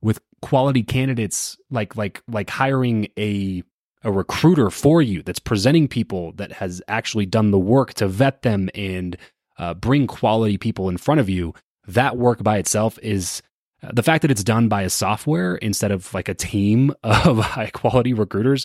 [0.00, 3.62] with quality candidates like like like hiring a
[4.02, 8.40] a recruiter for you that's presenting people that has actually done the work to vet
[8.40, 9.18] them and
[9.58, 11.52] uh, bring quality people in front of you
[11.86, 13.42] that work by itself is
[13.82, 17.36] uh, the fact that it's done by a software instead of like a team of
[17.36, 18.64] high quality recruiters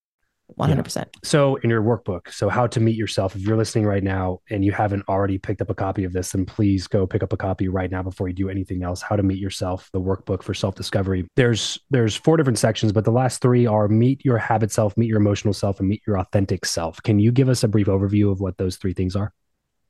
[0.57, 0.95] 100%.
[0.95, 1.03] Yeah.
[1.23, 4.63] So, in your workbook, so how to meet yourself, if you're listening right now and
[4.63, 7.37] you haven't already picked up a copy of this, then please go pick up a
[7.37, 9.01] copy right now before you do anything else.
[9.01, 11.27] How to meet yourself, the workbook for self-discovery.
[11.35, 15.07] There's there's four different sections, but the last three are meet your habit self, meet
[15.07, 17.01] your emotional self, and meet your authentic self.
[17.03, 19.33] Can you give us a brief overview of what those three things are?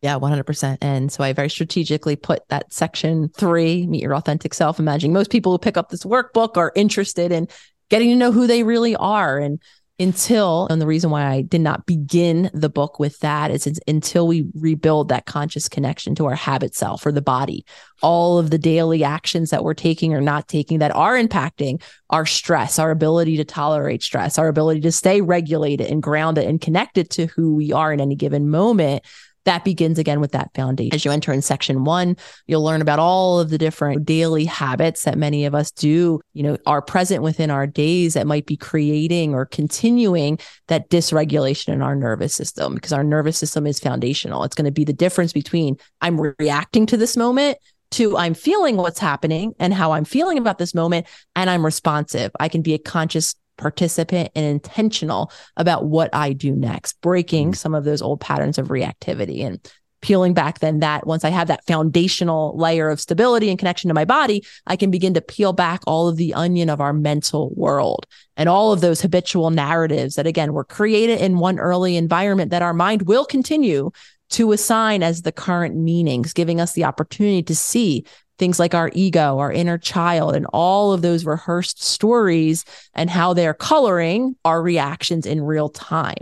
[0.02, 0.80] Yeah, 100%.
[0.82, 4.80] And so I very strategically put that section three, meet your authentic self.
[4.80, 7.48] Imagining most people who pick up this workbook are interested in
[7.90, 9.62] getting to know who they really are and
[10.02, 14.28] until, and the reason why I did not begin the book with that is until
[14.28, 17.66] we rebuild that conscious connection to our habit self or the body,
[18.02, 22.26] all of the daily actions that we're taking or not taking that are impacting our
[22.26, 27.10] stress, our ability to tolerate stress, our ability to stay regulated and grounded and connected
[27.12, 29.04] to who we are in any given moment
[29.46, 30.94] that begins again with that foundation.
[30.94, 32.16] As you enter in section one,
[32.48, 36.44] you'll learn about all of the different daily habits that many of us do, you
[36.44, 40.38] know, are present within our days that might be creating or continuing
[40.68, 44.44] that dysregulation in our nervous system because our nervous system is foundational.
[44.44, 47.58] It's going to be the difference between I'm reacting to this moment
[47.92, 52.32] to I'm feeling what's happening and how I'm feeling about this moment and I'm responsive.
[52.40, 57.56] I can be a conscious participant, and intentional about what I do next, breaking mm-hmm.
[57.56, 59.46] some of those old patterns of reactivity.
[59.46, 59.60] And
[60.02, 63.94] peeling back then that once I have that foundational layer of stability and connection to
[63.94, 67.54] my body, I can begin to peel back all of the onion of our mental
[67.56, 72.50] world and all of those habitual narratives that again were created in one early environment
[72.50, 73.92] that our mind will continue
[74.32, 78.04] to assign as the current meanings, giving us the opportunity to see
[78.42, 82.66] things like our ego, our inner child, and all of those rehearsed stories
[82.96, 86.18] and how they're coloring our reactions in real time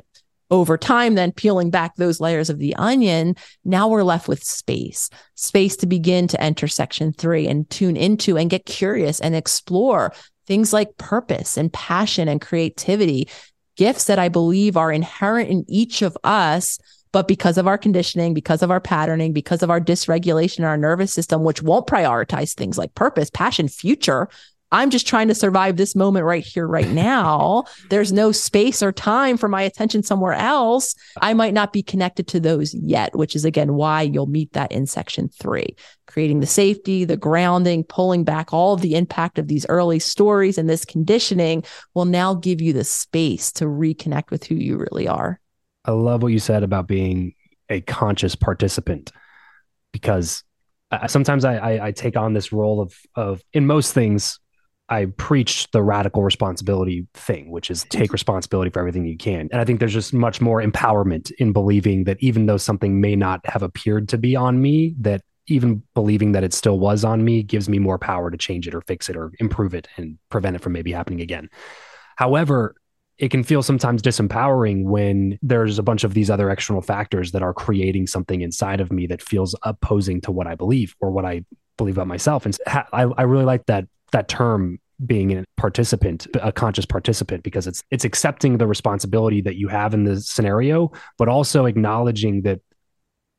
[0.52, 5.10] over time, then peeling back those layers of the onion, now we're left with space,
[5.36, 10.12] space to begin to enter section three and tune into and get curious and explore
[10.46, 13.30] things like purpose and passion and creativity,
[13.78, 16.80] gifts that I believe are inherent in each of us.
[17.12, 20.78] But because of our conditioning, because of our patterning, because of our dysregulation in our
[20.78, 24.30] nervous system, which won't prioritize things like purpose, passion, future,
[24.72, 27.64] I'm just trying to survive this moment right here, right now.
[27.90, 30.94] There's no space or time for my attention somewhere else.
[31.22, 34.72] I might not be connected to those yet, which is again why you'll meet that
[34.72, 39.48] in section three, creating the safety, the grounding, pulling back all of the impact of
[39.48, 41.64] these early stories and this conditioning
[41.96, 45.40] will now give you the space to reconnect with who you really are.
[45.90, 47.34] I love what you said about being
[47.68, 49.12] a conscious participant
[49.92, 50.44] because
[51.08, 54.40] sometimes I, I, I take on this role of of in most things
[54.88, 59.50] I preach the radical responsibility thing, which is take responsibility for everything you can.
[59.52, 63.16] And I think there's just much more empowerment in believing that even though something may
[63.16, 67.24] not have appeared to be on me, that even believing that it still was on
[67.24, 70.20] me gives me more power to change it or fix it or improve it and
[70.30, 71.50] prevent it from maybe happening again.
[72.16, 72.76] However,
[73.20, 77.44] it can feel sometimes disempowering when there's a bunch of these other external factors that
[77.44, 81.26] are creating something inside of me that feels opposing to what I believe or what
[81.26, 81.44] I
[81.78, 82.46] believe about myself.
[82.46, 87.68] And I, I really like that that term being a participant, a conscious participant, because
[87.68, 92.62] it's it's accepting the responsibility that you have in the scenario, but also acknowledging that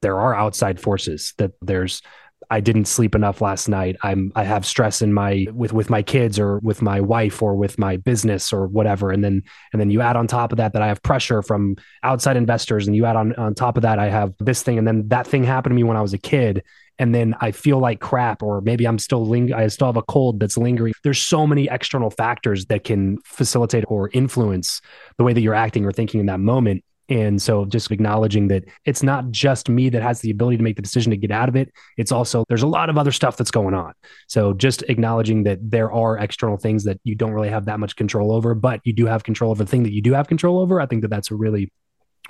[0.03, 2.03] there are outside forces, that there's
[2.51, 3.97] I didn't sleep enough last night.
[4.03, 7.55] I'm I have stress in my with with my kids or with my wife or
[7.55, 9.11] with my business or whatever.
[9.11, 9.43] And then
[9.73, 12.87] and then you add on top of that that I have pressure from outside investors
[12.87, 15.27] and you add on on top of that I have this thing and then that
[15.27, 16.65] thing happened to me when I was a kid
[17.01, 20.03] and then I feel like crap, or maybe I'm still ling- I still have a
[20.03, 20.93] cold that's lingering.
[21.03, 24.83] There's so many external factors that can facilitate or influence
[25.17, 26.85] the way that you're acting or thinking in that moment.
[27.11, 30.77] And so just acknowledging that it's not just me that has the ability to make
[30.77, 31.73] the decision to get out of it.
[31.99, 33.93] It's also, there's a lot of other stuff that's going on.
[34.29, 37.97] So just acknowledging that there are external things that you don't really have that much
[37.97, 40.61] control over, but you do have control over the thing that you do have control
[40.61, 40.81] over.
[40.81, 41.73] I think that that's a really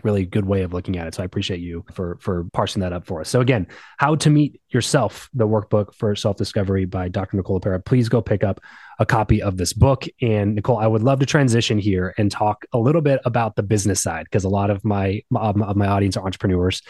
[0.04, 1.14] really good way of looking at it.
[1.14, 3.28] So I appreciate you for for parsing that up for us.
[3.28, 3.66] So again,
[3.98, 7.36] how to meet yourself, the workbook for self discovery by Dr.
[7.36, 7.84] Nicole LePera.
[7.84, 8.60] Please go pick up
[8.98, 10.06] a copy of this book.
[10.20, 13.62] And Nicole, I would love to transition here and talk a little bit about the
[13.62, 16.82] business side because a lot of my of my audience are entrepreneurs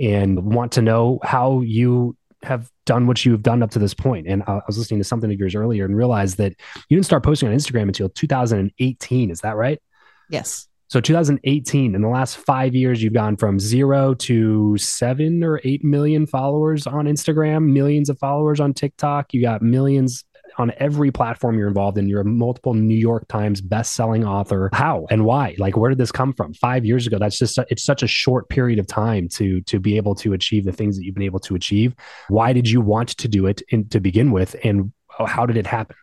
[0.00, 4.26] and want to know how you have done what you've done up to this point.
[4.26, 6.54] And I was listening to something of yours earlier and realized that
[6.88, 9.30] you didn't start posting on Instagram until 2018.
[9.30, 9.80] Is that right?
[10.28, 10.68] Yes.
[10.92, 15.82] So 2018, in the last five years, you've gone from zero to seven or eight
[15.82, 19.32] million followers on Instagram, millions of followers on TikTok.
[19.32, 20.22] You got millions
[20.58, 22.10] on every platform you're involved in.
[22.10, 24.68] You're a multiple New York Times best-selling author.
[24.74, 25.54] How and why?
[25.56, 26.52] Like, where did this come from?
[26.52, 27.18] Five years ago.
[27.18, 30.66] That's just it's such a short period of time to to be able to achieve
[30.66, 31.94] the things that you've been able to achieve.
[32.28, 34.92] Why did you want to do it in, to begin with, and
[35.26, 35.96] how did it happen?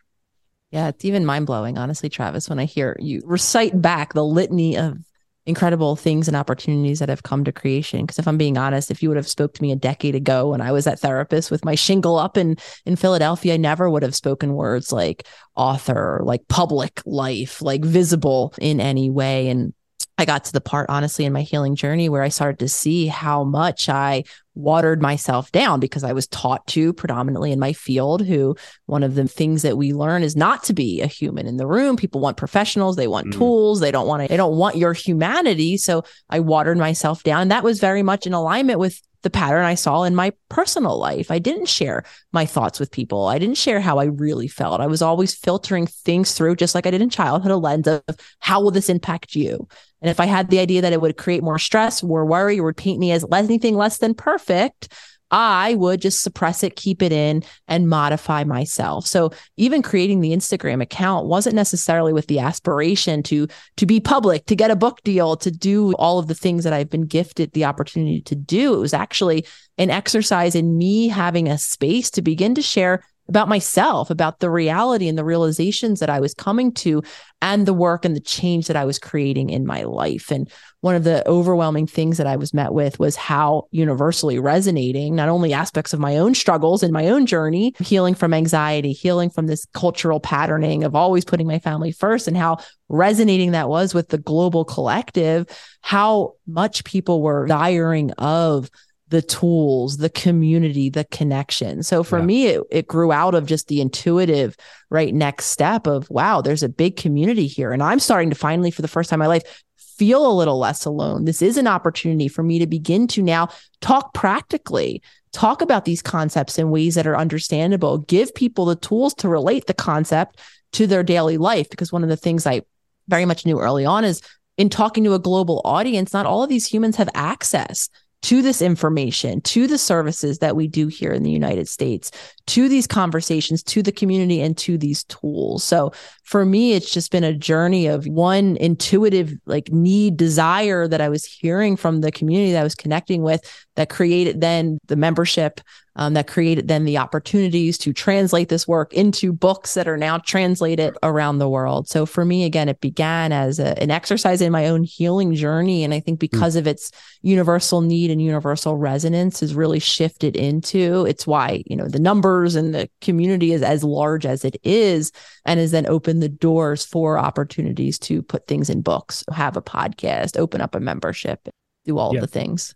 [0.70, 4.76] Yeah, it's even mind blowing, honestly, Travis, when I hear you recite back the litany
[4.76, 4.98] of
[5.46, 8.02] incredible things and opportunities that have come to creation.
[8.02, 10.50] Because if I'm being honest, if you would have spoke to me a decade ago
[10.50, 12.56] when I was that therapist with my shingle up in
[12.86, 18.54] in Philadelphia, I never would have spoken words like author, like public life, like visible
[18.58, 19.48] in any way.
[19.48, 19.74] And
[20.20, 23.06] I got to the part, honestly, in my healing journey where I started to see
[23.06, 28.26] how much I watered myself down because I was taught to predominantly in my field
[28.26, 28.54] who
[28.84, 31.66] one of the things that we learn is not to be a human in the
[31.66, 31.96] room.
[31.96, 33.38] People want professionals, they want mm.
[33.38, 35.78] tools, they don't want to, they don't want your humanity.
[35.78, 37.48] So I watered myself down.
[37.48, 41.30] That was very much in alignment with the pattern I saw in my personal life.
[41.30, 43.26] I didn't share my thoughts with people.
[43.26, 44.80] I didn't share how I really felt.
[44.80, 48.02] I was always filtering things through, just like I did in childhood, a lens of
[48.38, 49.68] how will this impact you?
[50.00, 52.64] And if I had the idea that it would create more stress, more worry, or
[52.64, 54.92] would paint me as anything less than perfect,
[55.30, 59.06] I would just suppress it, keep it in, and modify myself.
[59.06, 64.46] So even creating the Instagram account wasn't necessarily with the aspiration to to be public,
[64.46, 67.52] to get a book deal, to do all of the things that I've been gifted
[67.52, 68.74] the opportunity to do.
[68.74, 69.46] It was actually
[69.78, 74.50] an exercise in me having a space to begin to share about myself, about the
[74.50, 77.00] reality and the realizations that I was coming to
[77.40, 80.32] and the work and the change that I was creating in my life.
[80.32, 80.50] And
[80.80, 85.28] one of the overwhelming things that I was met with was how universally resonating not
[85.28, 89.46] only aspects of my own struggles in my own journey, healing from anxiety, healing from
[89.46, 92.58] this cultural patterning of always putting my family first, and how
[92.88, 95.46] resonating that was with the global collective,
[95.82, 98.68] how much people were desiring of
[99.10, 101.82] the tools, the community, the connection.
[101.82, 102.24] So for yeah.
[102.24, 104.56] me, it, it grew out of just the intuitive,
[104.88, 107.72] right next step of, wow, there's a big community here.
[107.72, 110.58] And I'm starting to finally, for the first time in my life, feel a little
[110.58, 111.24] less alone.
[111.24, 113.48] This is an opportunity for me to begin to now
[113.80, 115.02] talk practically,
[115.32, 119.66] talk about these concepts in ways that are understandable, give people the tools to relate
[119.66, 120.38] the concept
[120.72, 121.68] to their daily life.
[121.68, 122.62] Because one of the things I
[123.08, 124.22] very much knew early on is
[124.56, 127.88] in talking to a global audience, not all of these humans have access
[128.22, 132.10] to this information, to the services that we do here in the United States,
[132.46, 135.64] to these conversations, to the community, and to these tools.
[135.64, 135.92] So
[136.24, 141.08] for me, it's just been a journey of one intuitive, like need, desire that I
[141.08, 143.42] was hearing from the community that I was connecting with
[143.76, 145.60] that created then the membership
[145.96, 150.18] um, that created then the opportunities to translate this work into books that are now
[150.18, 151.88] translated around the world.
[151.88, 155.84] So for me, again, it began as a, an exercise in my own healing journey.
[155.84, 156.26] And I think hmm.
[156.26, 156.60] because mm.
[156.60, 156.90] of its
[157.22, 162.54] universal need and universal resonance has really shifted into it's why, you know, the numbers
[162.54, 165.12] and the community is as large as it is
[165.44, 169.62] and has then opened the doors for opportunities to put things in books, have a
[169.62, 171.48] podcast, open up a membership,
[171.84, 172.74] do all of the things.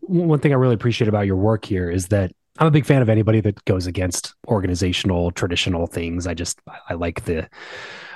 [0.00, 3.02] One thing I really appreciate about your work here is that I'm a big fan
[3.02, 6.26] of anybody that goes against organizational traditional things.
[6.26, 7.48] I just I like the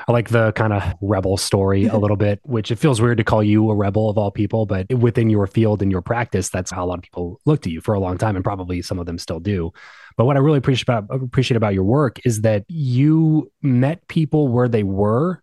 [0.09, 1.99] I like the kind of rebel story a mm-hmm.
[1.99, 4.93] little bit, which it feels weird to call you a rebel of all people, but
[4.93, 7.81] within your field and your practice, that's how a lot of people looked at you
[7.81, 9.73] for a long time, and probably some of them still do.
[10.17, 14.49] But what I really appreciate about appreciate about your work is that you met people
[14.49, 15.41] where they were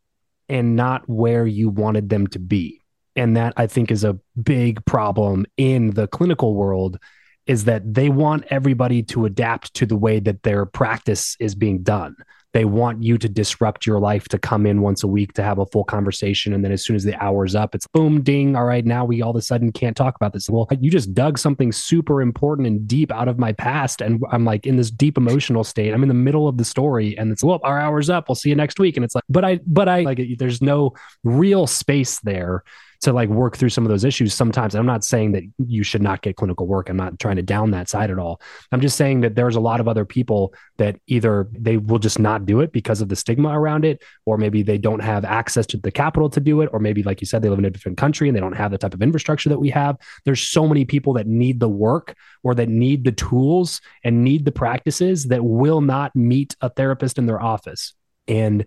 [0.50, 2.82] and not where you wanted them to be.
[3.16, 7.00] And that I think is a big problem in the clinical world
[7.48, 11.82] is that they want everybody to adapt to the way that their practice is being
[11.82, 12.16] done.
[12.52, 15.60] They want you to disrupt your life to come in once a week to have
[15.60, 16.52] a full conversation.
[16.54, 18.56] And then as soon as the hour's up, it's boom, ding.
[18.56, 20.50] All right, now we all of a sudden can't talk about this.
[20.50, 24.02] Well, you just dug something super important and deep out of my past.
[24.02, 25.94] And I'm like in this deep emotional state.
[25.94, 28.30] I'm in the middle of the story and it's, well, our hour's up.
[28.30, 28.98] We'll see you next week.
[28.98, 32.64] And it's like, but I, but I, like, there's no real space there
[33.02, 34.76] to like work through some of those issues sometimes.
[34.76, 36.90] I'm not saying that you should not get clinical work.
[36.90, 38.42] I'm not trying to down that side at all.
[38.72, 42.20] I'm just saying that there's a lot of other people that either they will just
[42.20, 45.66] not do it because of the stigma around it or maybe they don't have access
[45.68, 47.70] to the capital to do it or maybe like you said they live in a
[47.70, 49.96] different country and they don't have the type of infrastructure that we have.
[50.26, 54.44] There's so many people that need the work or that need the tools and need
[54.44, 57.94] the practices that will not meet a therapist in their office.
[58.28, 58.66] And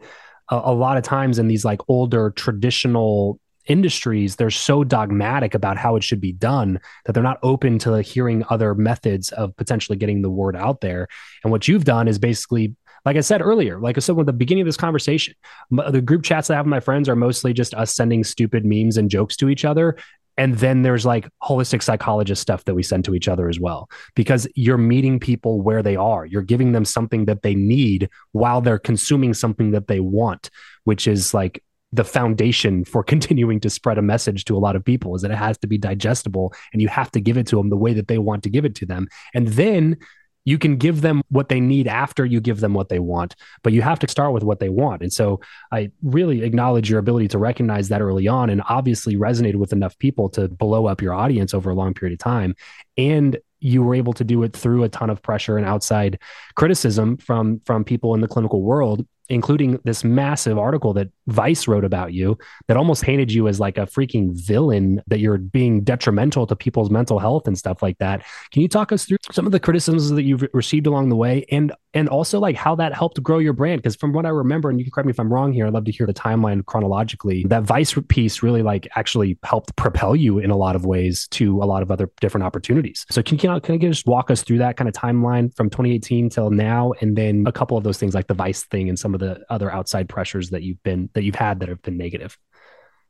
[0.51, 5.77] a, a lot of times in these like older traditional industries they're so dogmatic about
[5.77, 9.97] how it should be done that they're not open to hearing other methods of potentially
[9.97, 11.07] getting the word out there
[11.45, 14.33] and what you've done is basically like I said earlier, like I said at the
[14.33, 15.35] beginning of this conversation,
[15.71, 18.97] the group chats I have with my friends are mostly just us sending stupid memes
[18.97, 19.97] and jokes to each other.
[20.39, 23.91] And then there's like holistic psychologist stuff that we send to each other as well,
[24.15, 26.25] because you're meeting people where they are.
[26.25, 30.49] You're giving them something that they need while they're consuming something that they want,
[30.85, 31.63] which is like
[31.93, 35.31] the foundation for continuing to spread a message to a lot of people is that
[35.31, 37.93] it has to be digestible and you have to give it to them the way
[37.93, 39.09] that they want to give it to them.
[39.35, 39.99] And then
[40.45, 43.73] you can give them what they need after you give them what they want, but
[43.73, 45.03] you have to start with what they want.
[45.03, 45.41] And so
[45.71, 49.97] I really acknowledge your ability to recognize that early on and obviously resonated with enough
[49.99, 52.57] people to blow up your audience over a long period of time.
[52.97, 56.19] And you were able to do it through a ton of pressure and outside
[56.57, 61.85] criticism from from people in the clinical world including this massive article that Vice wrote
[61.85, 66.47] about you that almost painted you as like a freaking villain, that you're being detrimental
[66.47, 68.25] to people's mental health and stuff like that.
[68.51, 71.45] Can you talk us through some of the criticisms that you've received along the way
[71.51, 73.83] and and also like how that helped grow your brand?
[73.83, 75.75] Because from what I remember, and you can correct me if I'm wrong here, I'd
[75.75, 77.45] love to hear the timeline chronologically.
[77.49, 81.63] That Vice piece really like actually helped propel you in a lot of ways to
[81.63, 83.05] a lot of other different opportunities.
[83.11, 86.31] So can you can you just walk us through that kind of timeline from 2018
[86.31, 89.12] till now, and then a couple of those things like the Vice thing and some
[89.15, 92.39] of the other outside pressures that you've been that you've had that have been negative?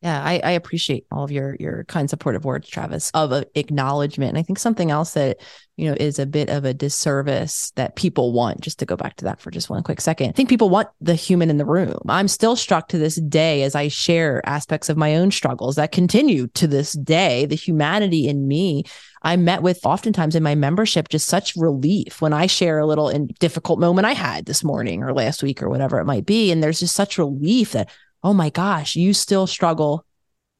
[0.02, 4.30] Yeah, I, I, appreciate all of your your kind supportive words, Travis, of a acknowledgement.
[4.30, 5.40] And I think something else that
[5.76, 8.60] you know is a bit of a disservice that people want.
[8.60, 10.88] Just to go back to that for just one quick second, I think people want
[11.00, 12.00] the human in the room.
[12.08, 15.92] I'm still struck to this day as I share aspects of my own struggles that
[15.92, 17.46] continue to this day.
[17.46, 18.82] The humanity in me.
[19.24, 23.08] I met with oftentimes in my membership just such relief when I share a little
[23.08, 26.50] in difficult moment I had this morning or last week or whatever it might be.
[26.50, 27.88] And there's just such relief that
[28.22, 30.04] oh my gosh, you still struggle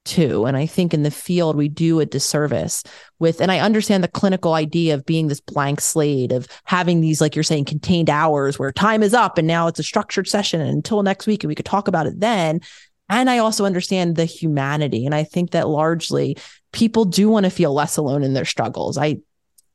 [0.05, 0.47] too.
[0.47, 2.83] And I think in the field, we do a disservice
[3.19, 7.21] with, and I understand the clinical idea of being this blank slate, of having these,
[7.21, 10.61] like you're saying, contained hours where time is up and now it's a structured session
[10.61, 12.61] and until next week and we could talk about it then.
[13.09, 15.07] And I also understand the humanity.
[15.07, 16.37] And I think that largely
[16.73, 18.99] people do want to feel less alone in their struggles.
[18.99, 19.19] I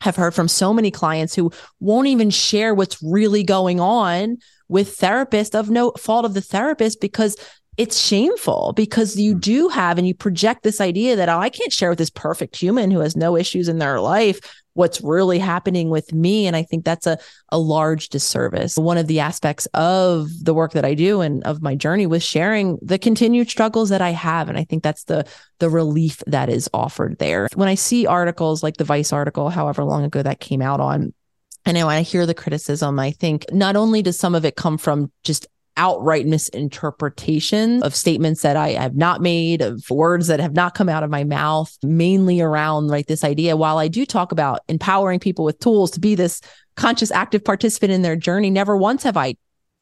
[0.01, 4.97] have heard from so many clients who won't even share what's really going on with
[4.97, 7.37] therapists of no fault of the therapist because
[7.77, 9.39] it's shameful because you hmm.
[9.39, 12.55] do have and you project this idea that oh, I can't share with this perfect
[12.55, 16.61] human who has no issues in their life what's really happening with me and I
[16.61, 17.17] think that's a
[17.49, 18.77] a large disservice.
[18.77, 22.23] One of the aspects of the work that I do and of my journey was
[22.23, 25.25] sharing the continued struggles that I have and I think that's the
[25.59, 27.47] the relief that is offered there.
[27.55, 31.13] When I see articles like the Vice article however long ago that came out on
[31.65, 32.97] I know I hear the criticism.
[32.97, 35.47] I think not only does some of it come from just
[35.77, 40.89] outright misinterpretation of statements that I have not made, of words that have not come
[40.89, 43.55] out of my mouth, mainly around like this idea.
[43.55, 46.41] While I do talk about empowering people with tools to be this
[46.75, 49.35] conscious, active participant in their journey, never once have I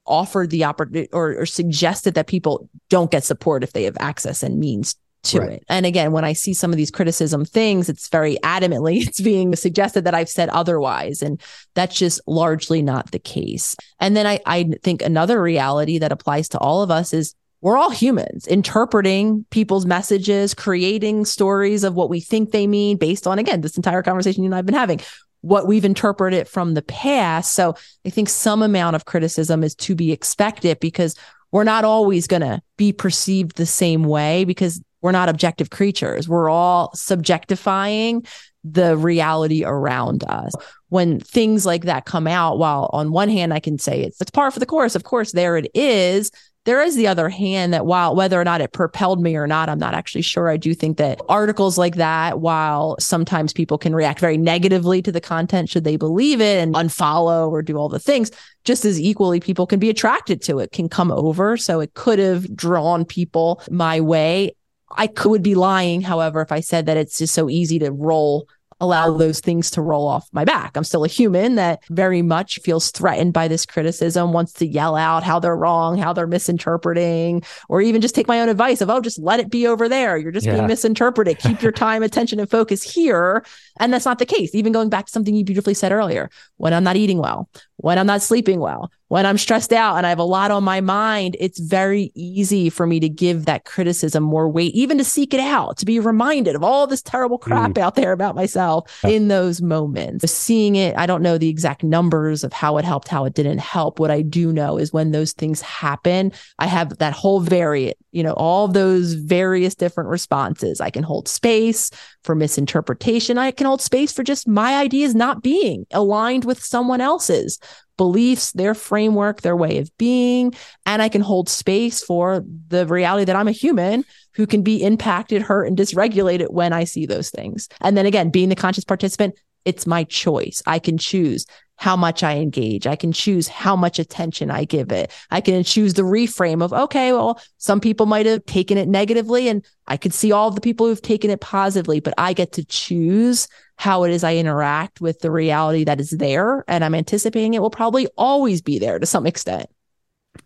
[0.06, 4.44] offered the opportunity or, or suggested that people don't get support if they have access
[4.44, 4.96] and means
[5.26, 5.52] to right.
[5.54, 5.66] it.
[5.70, 9.56] And again, when I see some of these criticism things, it's very adamantly it's being
[9.56, 11.22] suggested that I've said otherwise.
[11.22, 11.42] And
[11.74, 13.76] that's just largely not the case.
[14.00, 17.78] And then I, I think another reality that applies to all of us is we're
[17.78, 23.40] all humans interpreting people's messages, creating stories of what we think they mean based on,
[23.40, 25.00] again, this entire conversation you and I've been having
[25.42, 27.54] what we've interpreted from the past.
[27.54, 31.16] So I think some amount of criticism is to be expected because
[31.52, 36.28] we're not always going to be perceived the same way because we're not objective creatures.
[36.28, 38.28] We're all subjectifying
[38.64, 40.52] the reality around us.
[40.90, 44.32] When things like that come out, while on one hand I can say it's it's
[44.32, 46.32] par for the course, of course, there it is.
[46.64, 49.70] There is the other hand that while whether or not it propelled me or not,
[49.70, 50.50] I'm not actually sure.
[50.50, 55.12] I do think that articles like that, while sometimes people can react very negatively to
[55.12, 58.32] the content should they believe it and unfollow or do all the things,
[58.64, 61.58] just as equally people can be attracted to it, can come over.
[61.58, 64.56] So it could have drawn people my way
[64.98, 68.48] I could be lying, however, if I said that it's just so easy to roll
[68.82, 70.76] allow those things to roll off my back.
[70.76, 74.96] I'm still a human that very much feels threatened by this criticism, wants to yell
[74.96, 78.90] out how they're wrong, how they're misinterpreting, or even just take my own advice of,
[78.90, 80.18] oh, just let it be over there.
[80.18, 80.56] You're just yeah.
[80.56, 81.40] being misinterpreted.
[81.40, 83.46] Keep your time, attention, and focus here.
[83.80, 84.54] And that's not the case.
[84.54, 87.98] Even going back to something you beautifully said earlier, when I'm not eating well, when
[87.98, 90.82] I'm not sleeping well, when I'm stressed out and I have a lot on my
[90.82, 95.34] mind, it's very easy for me to give that criticism more weight, even to seek
[95.34, 97.78] it out, to be reminded of all this terrible crap mm.
[97.78, 99.12] out there about myself yeah.
[99.12, 100.32] in those moments.
[100.32, 103.60] Seeing it, I don't know the exact numbers of how it helped, how it didn't
[103.60, 104.00] help.
[104.00, 108.24] What I do know is when those things happen, I have that whole variant, you
[108.24, 110.82] know, all those various different responses.
[110.82, 111.92] I can hold space
[112.24, 113.38] for misinterpretation.
[113.38, 117.60] I can hold space for just my ideas not being aligned with someone else's
[117.98, 120.54] beliefs, their framework, their way of being.
[120.86, 124.84] And I can hold space for the reality that I'm a human who can be
[124.84, 127.70] impacted, hurt, and dysregulated when I see those things.
[127.82, 130.62] And then again, being the conscious participant, it's my choice.
[130.66, 131.46] I can choose
[131.78, 132.88] how much I engage.
[132.88, 135.12] I can choose how much attention I give it.
[135.32, 139.50] I can choose the reframe of, okay, well, some people might have taken it negatively
[139.50, 142.66] and I could see all the people who've taken it positively, but I get to
[142.66, 143.48] choose
[143.78, 146.64] how it is I interact with the reality that is there.
[146.68, 149.70] And I'm anticipating it will probably always be there to some extent.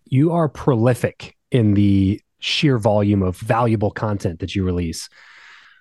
[0.06, 5.08] You are prolific in the sheer volume of valuable content that you release.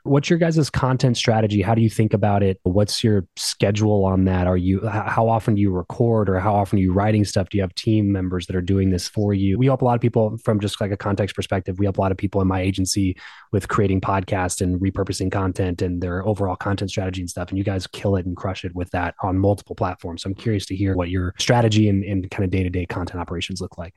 [0.09, 1.61] What's your guys' content strategy?
[1.61, 2.59] How do you think about it?
[2.63, 4.47] What's your schedule on that?
[4.47, 7.49] Are you how often do you record or how often are you writing stuff?
[7.49, 9.59] Do you have team members that are doing this for you?
[9.59, 11.77] We help a lot of people from just like a context perspective.
[11.77, 13.17] We help a lot of people in my agency
[13.51, 17.49] with creating podcasts and repurposing content and their overall content strategy and stuff.
[17.49, 20.23] And you guys kill it and crush it with that on multiple platforms.
[20.23, 23.61] So I'm curious to hear what your strategy and, and kind of day-to-day content operations
[23.61, 23.93] look like.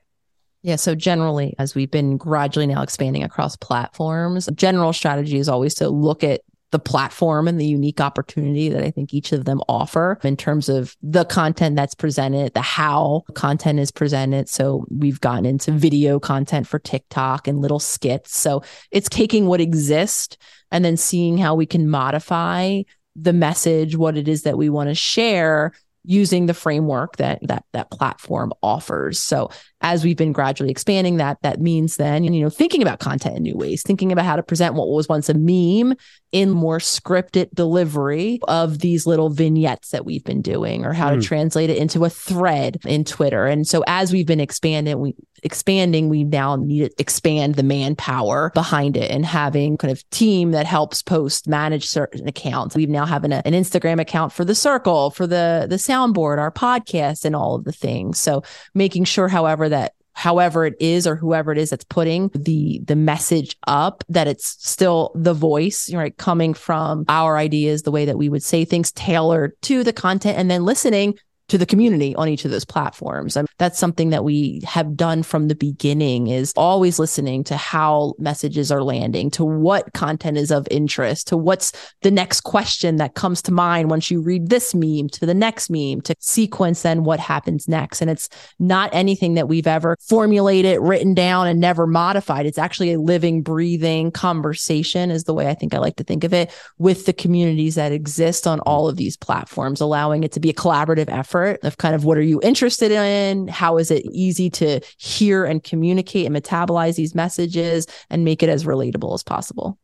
[0.63, 0.77] Yeah.
[0.77, 5.89] So generally, as we've been gradually now expanding across platforms, general strategy is always to
[5.89, 6.41] look at
[6.71, 10.69] the platform and the unique opportunity that I think each of them offer in terms
[10.69, 14.49] of the content that's presented, the how content is presented.
[14.49, 18.35] So we've gotten into video content for TikTok and little skits.
[18.35, 20.35] So it's taking what exists
[20.71, 22.81] and then seeing how we can modify
[23.15, 25.73] the message, what it is that we want to share
[26.05, 29.19] using the framework that that that platform offers.
[29.19, 29.49] So
[29.83, 33.43] as we've been gradually expanding that, that means then, you know, thinking about content in
[33.43, 35.95] new ways, thinking about how to present what was once a meme
[36.31, 41.11] in more scripted delivery of these little vignettes that we've been doing or how mm.
[41.11, 41.21] to hmm.
[41.21, 43.45] translate it into a thread in Twitter.
[43.45, 48.51] And so as we've been expanding, we expanding, we now need to expand the manpower
[48.53, 52.75] behind it and having kind of team that helps post manage certain accounts.
[52.75, 56.51] We've now have an, an Instagram account for the circle, for the the soundboard, our
[56.51, 58.19] podcast, and all of the things.
[58.19, 62.79] So making sure, however, that however it is or whoever it is that's putting the
[62.85, 68.05] the message up that it's still the voice right coming from our ideas the way
[68.05, 71.15] that we would say things tailored to the content and then listening
[71.49, 73.35] to the community on each of those platforms.
[73.35, 78.13] And that's something that we have done from the beginning is always listening to how
[78.17, 81.71] messages are landing, to what content is of interest, to what's
[82.01, 85.69] the next question that comes to mind once you read this meme to the next
[85.69, 88.01] meme to sequence then what happens next.
[88.01, 92.45] And it's not anything that we've ever formulated, written down and never modified.
[92.45, 96.23] It's actually a living, breathing conversation is the way I think I like to think
[96.23, 100.39] of it with the communities that exist on all of these platforms, allowing it to
[100.39, 103.47] be a collaborative effort effort of kind of what are you interested in?
[103.47, 108.49] How is it easy to hear and communicate and metabolize these messages and make it
[108.49, 109.77] as relatable as possible?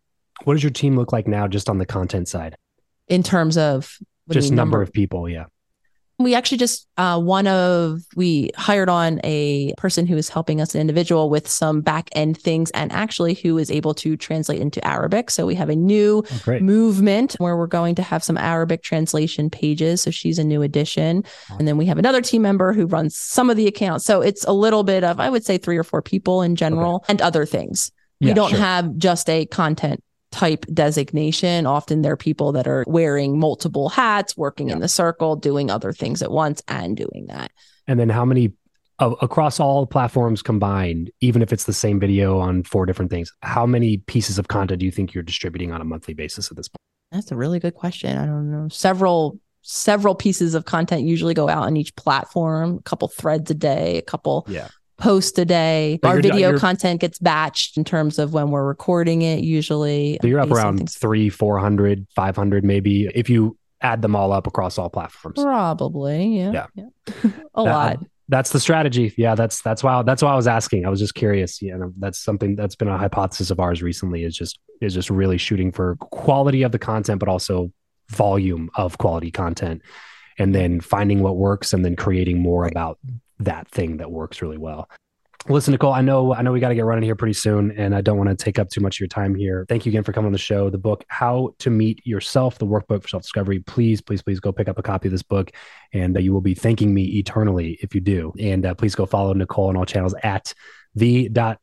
[0.43, 2.55] What does your team look like now just on the content side?
[3.07, 3.97] In terms of
[4.29, 5.45] just number, number of people, yeah.
[6.19, 10.75] We actually just uh, one of we hired on a person who is helping us,
[10.75, 14.85] an individual with some back end things, and actually who is able to translate into
[14.85, 15.29] Arabic.
[15.31, 19.49] So we have a new oh, movement where we're going to have some Arabic translation
[19.49, 20.01] pages.
[20.01, 21.23] So she's a new addition,
[21.57, 24.05] and then we have another team member who runs some of the accounts.
[24.05, 26.97] So it's a little bit of I would say three or four people in general,
[26.97, 27.05] okay.
[27.09, 27.91] and other things.
[28.19, 28.59] Yeah, we don't sure.
[28.59, 31.65] have just a content type designation.
[31.65, 34.75] Often they're people that are wearing multiple hats, working yeah.
[34.75, 37.51] in the circle, doing other things at once, and doing that.
[37.87, 38.53] And then how many
[38.99, 43.33] uh, across all platforms combined, even if it's the same video on four different things,
[43.41, 46.57] how many pieces of content do you think you're distributing on a monthly basis at
[46.57, 46.77] this point?
[47.11, 48.17] That's a really good question.
[48.17, 48.67] I don't know.
[48.69, 53.53] Several several pieces of content usually go out on each platform, a couple threads a
[53.53, 54.69] day, a couple yeah
[54.99, 55.99] post a day.
[56.01, 60.19] But Our video content gets batched in terms of when we're recording it usually.
[60.21, 64.77] So you're up around three, 400, 500 maybe if you add them all up across
[64.77, 65.41] all platforms.
[65.41, 66.37] Probably.
[66.37, 66.51] Yeah.
[66.51, 66.65] Yeah.
[66.75, 67.13] yeah.
[67.55, 67.95] a that, lot.
[67.97, 69.11] Um, that's the strategy.
[69.17, 70.85] Yeah, that's that's why that's why I was asking.
[70.85, 71.61] I was just curious.
[71.63, 74.23] Yeah, that's something that's been a hypothesis of ours recently.
[74.23, 77.71] Is just is just really shooting for quality of the content, but also
[78.11, 79.81] volume of quality content,
[80.37, 82.71] and then finding what works, and then creating more right.
[82.71, 82.99] about
[83.39, 84.89] that thing that works really well.
[85.47, 87.95] Listen, Nicole, I know I know we got to get running here pretty soon, and
[87.95, 89.65] I don't want to take up too much of your time here.
[89.69, 90.69] Thank you again for coming on the show.
[90.69, 93.59] The book, How to Meet Yourself, the workbook for self discovery.
[93.59, 95.51] Please, please, please go pick up a copy of this book,
[95.93, 98.33] and uh, you will be thanking me eternally if you do.
[98.37, 100.53] And uh, please go follow Nicole on all channels at
[100.93, 101.59] the dot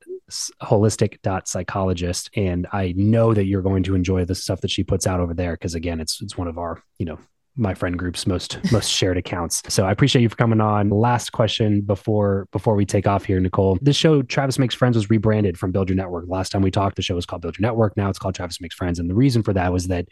[0.62, 4.82] holistic dot psychologist and i know that you're going to enjoy the stuff that she
[4.82, 7.16] puts out over there because again it's it's one of our you know
[7.56, 9.62] my friend group's most most shared accounts.
[9.68, 10.90] So I appreciate you for coming on.
[10.90, 13.78] Last question before before we take off here, Nicole.
[13.80, 16.26] This show, Travis Makes Friends, was rebranded from Build Your Network.
[16.28, 17.96] Last time we talked, the show was called Build Your Network.
[17.96, 18.98] Now it's called Travis Makes Friends.
[18.98, 20.06] And the reason for that was that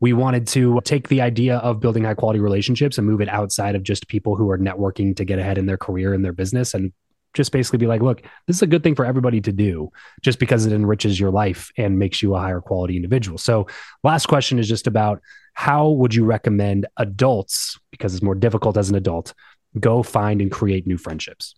[0.00, 3.74] we wanted to take the idea of building high quality relationships and move it outside
[3.74, 6.74] of just people who are networking to get ahead in their career and their business
[6.74, 6.92] and
[7.32, 9.90] just basically be like, look, this is a good thing for everybody to do
[10.22, 13.38] just because it enriches your life and makes you a higher quality individual.
[13.38, 13.66] So,
[14.04, 15.20] last question is just about
[15.54, 19.34] how would you recommend adults, because it's more difficult as an adult,
[19.80, 21.54] go find and create new friendships?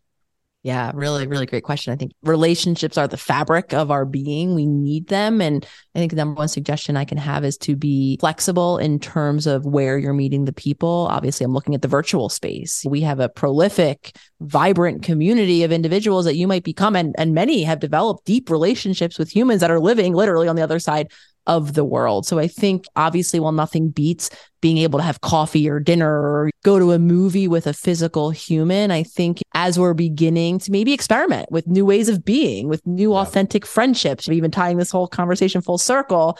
[0.63, 1.93] Yeah, really, really great question.
[1.93, 4.57] I think relationships are the fabric of our being.
[4.57, 5.41] We need them.
[5.41, 8.99] And I think the number one suggestion I can have is to be flexible in
[8.99, 11.07] terms of where you're meeting the people.
[11.09, 12.85] Obviously, I'm looking at the virtual space.
[12.85, 17.63] We have a prolific, vibrant community of individuals that you might become, and, and many
[17.63, 21.13] have developed deep relationships with humans that are living literally on the other side
[21.47, 22.27] of the world.
[22.27, 24.31] So I think obviously, while nothing beats
[24.61, 28.31] being able to have coffee or dinner or go to a movie with a physical
[28.31, 32.85] human, I think as we're beginning to maybe experiment with new ways of being, with
[32.87, 33.21] new yeah.
[33.21, 36.39] authentic friendships, even tying this whole conversation full circle,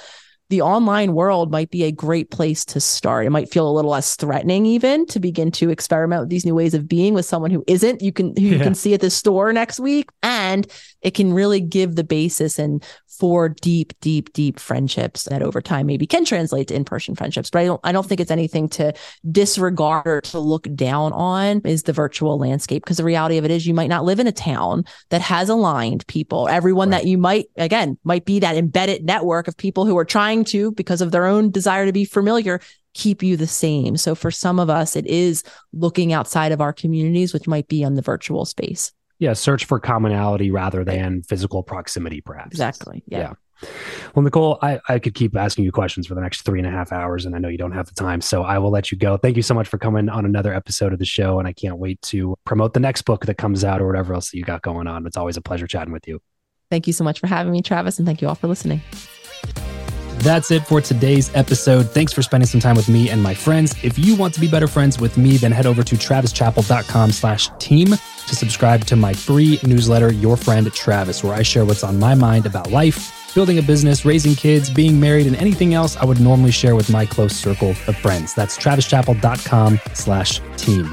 [0.49, 3.27] the online world might be a great place to start.
[3.27, 6.55] It might feel a little less threatening even to begin to experiment with these new
[6.55, 8.57] ways of being with someone who isn't you can who yeah.
[8.57, 10.67] you can see at the store next week and
[11.03, 12.85] it can really give the basis and
[13.19, 17.61] for deep deep deep friendships that over time maybe can translate to in-person friendships but
[17.61, 18.93] I don't I don't think it's anything to
[19.31, 23.51] disregard or to look down on is the virtual landscape because the reality of it
[23.51, 27.03] is you might not live in a town that has aligned people everyone right.
[27.03, 30.73] that you might again might be that embedded network of people who are trying to
[30.73, 32.61] because of their own desire to be familiar
[32.97, 33.97] keep you the same.
[33.97, 37.85] So for some of us, it is looking outside of our communities, which might be
[37.85, 38.91] on the virtual space.
[39.19, 42.53] Yeah, search for commonality rather than physical proximity, perhaps.
[42.53, 43.03] Exactly.
[43.07, 43.19] Yeah.
[43.19, 43.33] yeah.
[44.15, 46.71] Well, Nicole, I, I could keep asking you questions for the next three and a
[46.71, 48.21] half hours, and I know you don't have the time.
[48.21, 49.17] So I will let you go.
[49.17, 51.39] Thank you so much for coming on another episode of the show.
[51.39, 54.31] And I can't wait to promote the next book that comes out or whatever else
[54.31, 55.07] that you got going on.
[55.07, 56.21] It's always a pleasure chatting with you.
[56.71, 57.99] Thank you so much for having me, Travis.
[57.99, 58.83] And thank you all for listening.
[60.27, 61.89] That's it for today's episode.
[61.93, 63.77] Thanks for spending some time with me and my friends.
[63.85, 67.49] If you want to be better friends with me, then head over to travischappell.com slash
[67.61, 72.01] team to subscribe to my free newsletter, Your Friend Travis, where I share what's on
[72.01, 76.05] my mind about life, building a business, raising kids, being married, and anything else I
[76.05, 78.35] would normally share with my close circle of friends.
[78.35, 80.93] That's travischappell.com slash team.